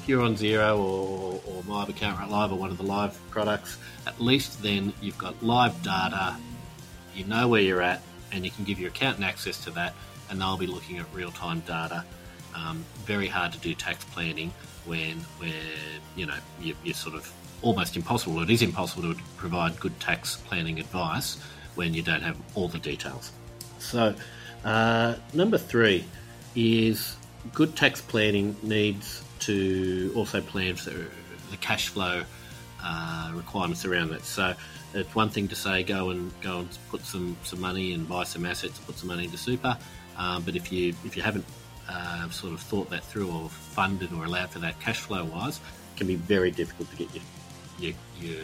you're 0.08 0.22
on 0.22 0.36
Xero 0.36 0.78
or, 0.78 1.40
or 1.46 1.62
My 1.66 1.84
Account 1.84 2.18
Right 2.18 2.28
Live 2.28 2.52
or 2.52 2.58
one 2.58 2.70
of 2.70 2.78
the 2.78 2.84
live 2.84 3.18
products, 3.30 3.78
at 4.06 4.20
least 4.20 4.62
then 4.62 4.92
you've 5.00 5.18
got 5.18 5.42
live 5.42 5.82
data, 5.82 6.36
you 7.14 7.24
know 7.24 7.48
where 7.48 7.60
you're 7.60 7.82
at, 7.82 8.02
and 8.32 8.44
you 8.44 8.50
can 8.50 8.64
give 8.64 8.78
your 8.78 8.90
accountant 8.90 9.24
access 9.24 9.62
to 9.64 9.70
that, 9.72 9.94
and 10.30 10.40
they'll 10.40 10.56
be 10.56 10.66
looking 10.66 10.98
at 10.98 11.06
real 11.12 11.30
time 11.30 11.60
data. 11.60 12.04
Um, 12.54 12.84
very 13.04 13.26
hard 13.26 13.52
to 13.52 13.58
do 13.58 13.74
tax 13.74 14.04
planning 14.04 14.52
when 14.86 15.18
where 15.38 15.52
you 16.14 16.26
know 16.26 16.36
you, 16.60 16.74
you're 16.84 16.94
sort 16.94 17.14
of 17.14 17.32
almost 17.62 17.96
impossible. 17.96 18.40
It 18.40 18.50
is 18.50 18.62
impossible 18.62 19.14
to 19.14 19.20
provide 19.36 19.78
good 19.80 19.98
tax 20.00 20.36
planning 20.36 20.78
advice 20.78 21.38
when 21.74 21.94
you 21.94 22.02
don't 22.02 22.22
have 22.22 22.36
all 22.54 22.68
the 22.68 22.78
details. 22.78 23.32
So, 23.78 24.14
uh, 24.64 25.16
number 25.32 25.58
three 25.58 26.04
is 26.54 27.16
good 27.52 27.74
tax 27.74 28.00
planning 28.00 28.56
needs 28.62 29.23
to 29.46 30.12
also 30.16 30.40
plan 30.40 30.76
for 30.76 30.90
the 31.50 31.56
cash 31.60 31.88
flow 31.88 32.22
uh, 32.82 33.30
requirements 33.34 33.84
around 33.84 34.12
it. 34.12 34.24
So 34.24 34.54
it's 34.92 35.14
one 35.14 35.30
thing 35.30 35.48
to 35.48 35.56
say 35.56 35.82
go 35.82 36.10
and 36.10 36.30
go 36.40 36.60
and 36.60 36.68
put 36.90 37.02
some, 37.02 37.36
some 37.42 37.60
money 37.60 37.92
and 37.94 38.08
buy 38.08 38.24
some 38.24 38.44
assets, 38.44 38.78
and 38.78 38.86
put 38.86 38.96
some 38.96 39.08
money 39.08 39.24
into 39.24 39.38
super, 39.38 39.76
um, 40.16 40.42
but 40.42 40.54
if 40.54 40.70
you 40.70 40.94
if 41.04 41.16
you 41.16 41.22
haven't 41.22 41.44
uh, 41.88 42.28
sort 42.30 42.52
of 42.52 42.60
thought 42.60 42.88
that 42.90 43.02
through 43.04 43.30
or 43.30 43.48
funded 43.48 44.12
or 44.12 44.24
allowed 44.24 44.50
for 44.50 44.60
that 44.60 44.78
cash 44.80 45.00
flow 45.00 45.24
wise, 45.24 45.56
it 45.58 45.98
can 45.98 46.06
be 46.06 46.16
very 46.16 46.50
difficult 46.50 46.90
to 46.90 46.96
get 46.96 47.08
your 47.14 47.24
your, 47.78 47.94
your, 48.20 48.42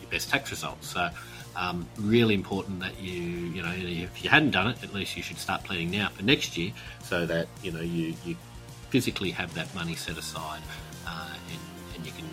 your 0.00 0.10
best 0.10 0.30
tax 0.30 0.50
results. 0.50 0.88
So. 0.88 1.10
Um, 1.56 1.88
really 1.98 2.34
important 2.34 2.78
that 2.80 3.00
you, 3.00 3.20
you 3.54 3.62
know, 3.62 3.72
if 3.74 4.22
you 4.22 4.30
hadn't 4.30 4.52
done 4.52 4.68
it, 4.68 4.84
at 4.84 4.94
least 4.94 5.16
you 5.16 5.24
should 5.24 5.38
start 5.38 5.64
planning 5.64 5.90
now 5.90 6.08
for 6.08 6.22
next 6.22 6.56
year, 6.56 6.70
so 7.02 7.26
that 7.26 7.48
you 7.64 7.72
know 7.72 7.80
you, 7.80 8.14
you 8.24 8.36
physically 8.90 9.30
have 9.30 9.52
that 9.54 9.72
money 9.74 9.94
set 9.94 10.16
aside 10.16 10.62
uh, 11.06 11.34
and, 11.50 11.60
and, 11.96 12.06
you 12.06 12.12
can 12.12 12.28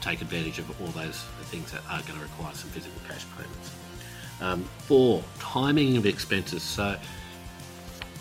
take 0.00 0.20
advantage 0.20 0.58
of 0.58 0.80
all 0.80 0.88
those 0.88 1.22
things 1.44 1.70
that 1.72 1.80
are 1.88 2.00
going 2.02 2.18
to 2.18 2.24
require 2.24 2.52
some 2.54 2.70
physical 2.70 3.00
cash 3.08 3.24
payments. 3.36 3.70
Um, 4.40 4.64
four, 4.86 5.22
timing 5.38 5.96
of 5.96 6.06
expenses. 6.06 6.62
So 6.62 6.96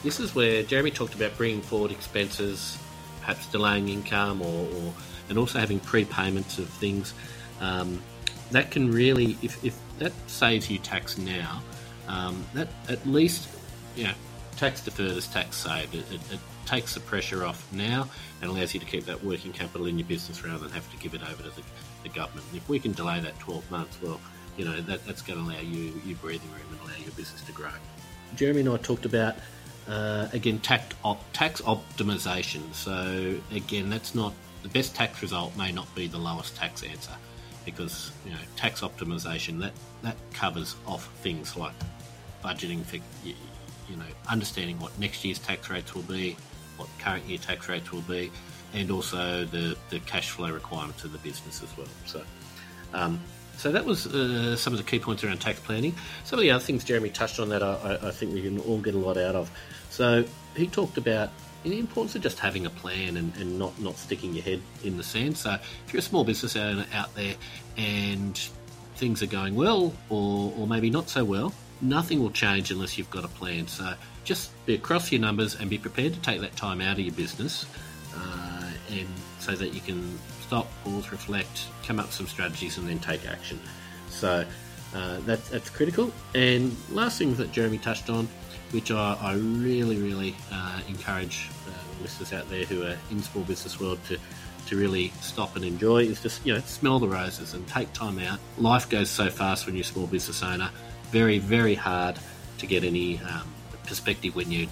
this 0.03 0.19
is 0.19 0.35
where 0.35 0.63
Jeremy 0.63 0.91
talked 0.91 1.15
about 1.15 1.35
bringing 1.37 1.61
forward 1.61 1.91
expenses, 1.91 2.77
perhaps 3.21 3.47
delaying 3.47 3.89
income, 3.89 4.41
or, 4.41 4.67
or 4.75 4.93
and 5.29 5.37
also 5.37 5.59
having 5.59 5.79
prepayments 5.79 6.59
of 6.59 6.67
things. 6.69 7.13
Um, 7.59 8.01
that 8.51 8.69
can 8.69 8.91
really, 8.91 9.37
if, 9.41 9.63
if 9.63 9.79
that 9.99 10.11
saves 10.27 10.69
you 10.69 10.77
tax 10.77 11.17
now, 11.17 11.61
um, 12.07 12.45
that 12.53 12.67
at 12.89 13.05
least, 13.07 13.47
you 13.95 14.05
know, 14.05 14.13
tax 14.57 14.83
deferred 14.83 15.11
is 15.11 15.27
tax 15.27 15.57
saved. 15.57 15.95
It, 15.95 16.05
it, 16.11 16.21
it, 16.33 16.39
takes 16.65 16.93
the 16.93 16.99
pressure 16.99 17.45
off 17.45 17.71
now 17.71 18.07
and 18.41 18.49
allows 18.49 18.73
you 18.73 18.79
to 18.79 18.85
keep 18.85 19.05
that 19.05 19.23
working 19.23 19.51
capital 19.51 19.87
in 19.87 19.97
your 19.97 20.07
business 20.07 20.43
rather 20.43 20.59
than 20.59 20.71
have 20.71 20.89
to 20.91 20.97
give 20.97 21.13
it 21.13 21.21
over 21.23 21.43
to 21.43 21.49
the, 21.55 21.61
the 22.03 22.09
government. 22.09 22.45
And 22.49 22.57
if 22.57 22.67
we 22.69 22.79
can 22.79 22.91
delay 22.93 23.19
that 23.19 23.37
12 23.39 23.69
months, 23.71 23.97
well, 24.01 24.19
you 24.57 24.65
know, 24.65 24.79
that, 24.81 25.05
that's 25.05 25.21
going 25.21 25.39
to 25.39 25.45
allow 25.45 25.61
you 25.61 25.93
your 26.05 26.17
breathing 26.17 26.49
room 26.51 26.61
and 26.71 26.81
allow 26.81 26.97
your 26.97 27.11
business 27.11 27.41
to 27.43 27.51
grow. 27.51 27.71
Jeremy 28.35 28.61
and 28.61 28.69
I 28.69 28.77
talked 28.77 29.05
about, 29.05 29.35
uh, 29.87 30.27
again, 30.33 30.59
tax, 30.59 30.95
op, 31.03 31.21
tax 31.33 31.61
optimization. 31.61 32.73
So, 32.73 33.35
again, 33.55 33.89
that's 33.89 34.15
not 34.15 34.33
the 34.63 34.69
best 34.69 34.95
tax 34.95 35.21
result, 35.21 35.55
may 35.57 35.71
not 35.71 35.93
be 35.95 36.07
the 36.07 36.17
lowest 36.17 36.55
tax 36.55 36.83
answer 36.83 37.13
because, 37.65 38.11
you 38.25 38.31
know, 38.31 38.37
tax 38.55 38.81
optimization 38.81 39.59
that, 39.59 39.73
that 40.01 40.15
covers 40.33 40.75
off 40.87 41.07
things 41.21 41.55
like 41.55 41.73
budgeting 42.43 42.83
for, 42.83 42.97
you, 43.25 43.35
know, 43.97 44.03
understanding 44.29 44.79
what 44.79 44.97
next 44.99 45.23
year's 45.25 45.39
tax 45.39 45.69
rates 45.69 45.93
will 45.93 46.01
be, 46.03 46.37
what 46.81 46.89
current 46.99 47.25
year 47.25 47.37
tax 47.37 47.69
rates 47.69 47.91
will 47.91 48.01
be, 48.01 48.31
and 48.73 48.91
also 48.91 49.45
the, 49.45 49.77
the 49.89 49.99
cash 49.99 50.29
flow 50.29 50.51
requirements 50.51 51.03
of 51.03 51.11
the 51.11 51.17
business 51.19 51.63
as 51.63 51.77
well. 51.77 51.87
So, 52.05 52.21
um, 52.93 53.19
so 53.57 53.71
that 53.71 53.85
was 53.85 54.07
uh, 54.07 54.55
some 54.55 54.73
of 54.73 54.79
the 54.79 54.85
key 54.85 54.99
points 54.99 55.23
around 55.23 55.39
tax 55.39 55.59
planning. 55.59 55.93
Some 56.23 56.39
of 56.39 56.43
the 56.43 56.51
other 56.51 56.63
things 56.63 56.83
Jeremy 56.83 57.09
touched 57.09 57.39
on 57.39 57.49
that 57.49 57.61
I, 57.61 57.99
I 58.01 58.11
think 58.11 58.33
we 58.33 58.41
can 58.41 58.59
all 58.59 58.79
get 58.79 58.95
a 58.95 58.97
lot 58.97 59.17
out 59.17 59.35
of. 59.35 59.51
So 59.89 60.25
he 60.55 60.67
talked 60.67 60.97
about 60.97 61.29
the 61.63 61.77
importance 61.77 62.15
of 62.15 62.23
just 62.23 62.39
having 62.39 62.65
a 62.65 62.71
plan 62.71 63.17
and, 63.17 63.35
and 63.37 63.59
not, 63.59 63.79
not 63.79 63.97
sticking 63.97 64.33
your 64.33 64.43
head 64.43 64.61
in 64.83 64.97
the 64.97 65.03
sand. 65.03 65.37
So 65.37 65.51
if 65.85 65.93
you're 65.93 65.99
a 65.99 66.03
small 66.03 66.23
business 66.23 66.55
owner 66.55 66.85
out 66.93 67.13
there 67.13 67.35
and 67.77 68.35
things 68.95 69.21
are 69.21 69.27
going 69.27 69.53
well 69.53 69.93
or, 70.09 70.53
or 70.57 70.65
maybe 70.65 70.89
not 70.89 71.07
so 71.07 71.23
well, 71.23 71.53
nothing 71.81 72.19
will 72.19 72.31
change 72.31 72.71
unless 72.71 72.97
you've 72.97 73.11
got 73.11 73.25
a 73.25 73.27
plan. 73.27 73.67
So 73.67 73.93
just 74.23 74.51
be 74.65 74.75
across 74.75 75.11
your 75.11 75.21
numbers 75.21 75.55
and 75.55 75.69
be 75.69 75.77
prepared 75.77 76.13
to 76.13 76.19
take 76.21 76.41
that 76.41 76.55
time 76.55 76.81
out 76.81 76.93
of 76.93 76.99
your 76.99 77.13
business 77.13 77.65
uh, 78.15 78.71
and 78.91 79.07
so 79.39 79.53
that 79.53 79.73
you 79.73 79.81
can 79.81 80.17
stop, 80.41 80.67
pause, 80.83 81.11
reflect, 81.11 81.67
come 81.85 81.99
up 81.99 82.07
with 82.07 82.15
some 82.15 82.27
strategies, 82.27 82.77
and 82.77 82.87
then 82.87 82.99
take 82.99 83.27
action. 83.27 83.59
So 84.09 84.45
uh, 84.93 85.19
that, 85.21 85.43
that's 85.45 85.69
critical. 85.69 86.11
And 86.35 86.75
last 86.91 87.17
thing 87.17 87.33
that 87.35 87.51
Jeremy 87.51 87.77
touched 87.77 88.09
on, 88.09 88.27
which 88.71 88.91
I, 88.91 89.17
I 89.19 89.33
really, 89.35 89.97
really 89.97 90.35
uh, 90.51 90.81
encourage 90.87 91.49
uh, 91.67 92.01
listeners 92.01 92.33
out 92.33 92.49
there 92.49 92.65
who 92.65 92.83
are 92.83 92.97
in 93.09 93.21
small 93.21 93.43
business 93.43 93.79
world 93.79 93.99
to 94.07 94.17
to 94.67 94.77
really 94.77 95.11
stop 95.21 95.55
and 95.55 95.65
enjoy 95.65 96.03
is 96.03 96.21
just 96.21 96.45
you 96.45 96.53
know 96.53 96.59
smell 96.61 96.99
the 96.99 97.07
roses 97.07 97.53
and 97.53 97.67
take 97.67 97.91
time 97.93 98.19
out. 98.19 98.39
Life 98.57 98.89
goes 98.89 99.09
so 99.09 99.29
fast 99.29 99.65
when 99.65 99.75
you're 99.75 99.81
a 99.81 99.85
small 99.85 100.07
business 100.07 100.43
owner. 100.43 100.69
Very, 101.09 101.39
very 101.39 101.75
hard 101.75 102.17
to 102.59 102.65
get 102.65 102.83
any 102.83 103.19
um, 103.19 103.47
perspective 103.85 104.35
when 104.35 104.51
you're 104.51 104.69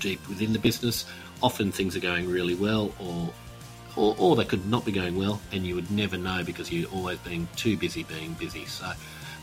deep 0.00 0.26
within 0.28 0.52
the 0.52 0.58
business. 0.58 1.04
Often 1.42 1.72
things 1.72 1.96
are 1.96 2.00
going 2.00 2.28
really 2.28 2.54
well, 2.54 2.92
or 2.98 3.30
or, 3.96 4.14
or 4.18 4.36
they 4.36 4.44
could 4.44 4.66
not 4.66 4.84
be 4.84 4.92
going 4.92 5.16
well, 5.16 5.40
and 5.52 5.66
you 5.66 5.74
would 5.74 5.90
never 5.90 6.16
know 6.16 6.42
because 6.44 6.70
you're 6.70 6.90
always 6.90 7.18
being 7.18 7.48
too 7.56 7.76
busy 7.76 8.04
being 8.04 8.32
busy. 8.34 8.64
So, 8.66 8.92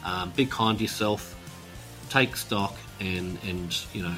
um, 0.03 0.31
be 0.31 0.45
kind 0.45 0.77
to 0.77 0.83
yourself, 0.83 1.35
take 2.09 2.35
stock, 2.35 2.75
and 2.99 3.37
and 3.45 3.85
you 3.93 4.03
know 4.03 4.15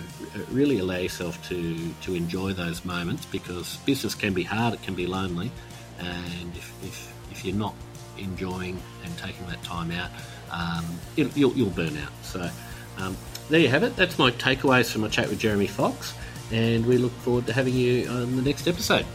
really 0.51 0.79
allow 0.79 0.97
yourself 0.97 1.47
to 1.49 1.93
to 2.01 2.15
enjoy 2.15 2.53
those 2.53 2.85
moments 2.85 3.25
because 3.25 3.77
business 3.77 4.15
can 4.15 4.33
be 4.33 4.43
hard, 4.43 4.73
it 4.73 4.83
can 4.83 4.95
be 4.95 5.07
lonely, 5.07 5.51
and 5.99 6.55
if 6.55 6.73
if, 6.83 7.13
if 7.31 7.45
you're 7.45 7.55
not 7.55 7.75
enjoying 8.17 8.81
and 9.03 9.17
taking 9.17 9.45
that 9.47 9.61
time 9.63 9.91
out, 9.91 10.09
um, 10.51 10.85
it, 11.15 11.35
you'll, 11.37 11.53
you'll 11.53 11.69
burn 11.69 11.95
out. 11.97 12.11
So. 12.23 12.49
Um, 12.97 13.15
there 13.49 13.59
you 13.59 13.69
have 13.69 13.83
it. 13.83 13.95
That's 13.95 14.17
my 14.19 14.31
takeaways 14.31 14.91
from 14.91 15.01
my 15.01 15.09
chat 15.09 15.29
with 15.29 15.39
Jeremy 15.39 15.67
Fox, 15.67 16.13
and 16.51 16.85
we 16.85 16.97
look 16.97 17.13
forward 17.13 17.47
to 17.47 17.53
having 17.53 17.73
you 17.73 18.07
on 18.09 18.35
the 18.35 18.41
next 18.41 18.67
episode. 18.67 19.05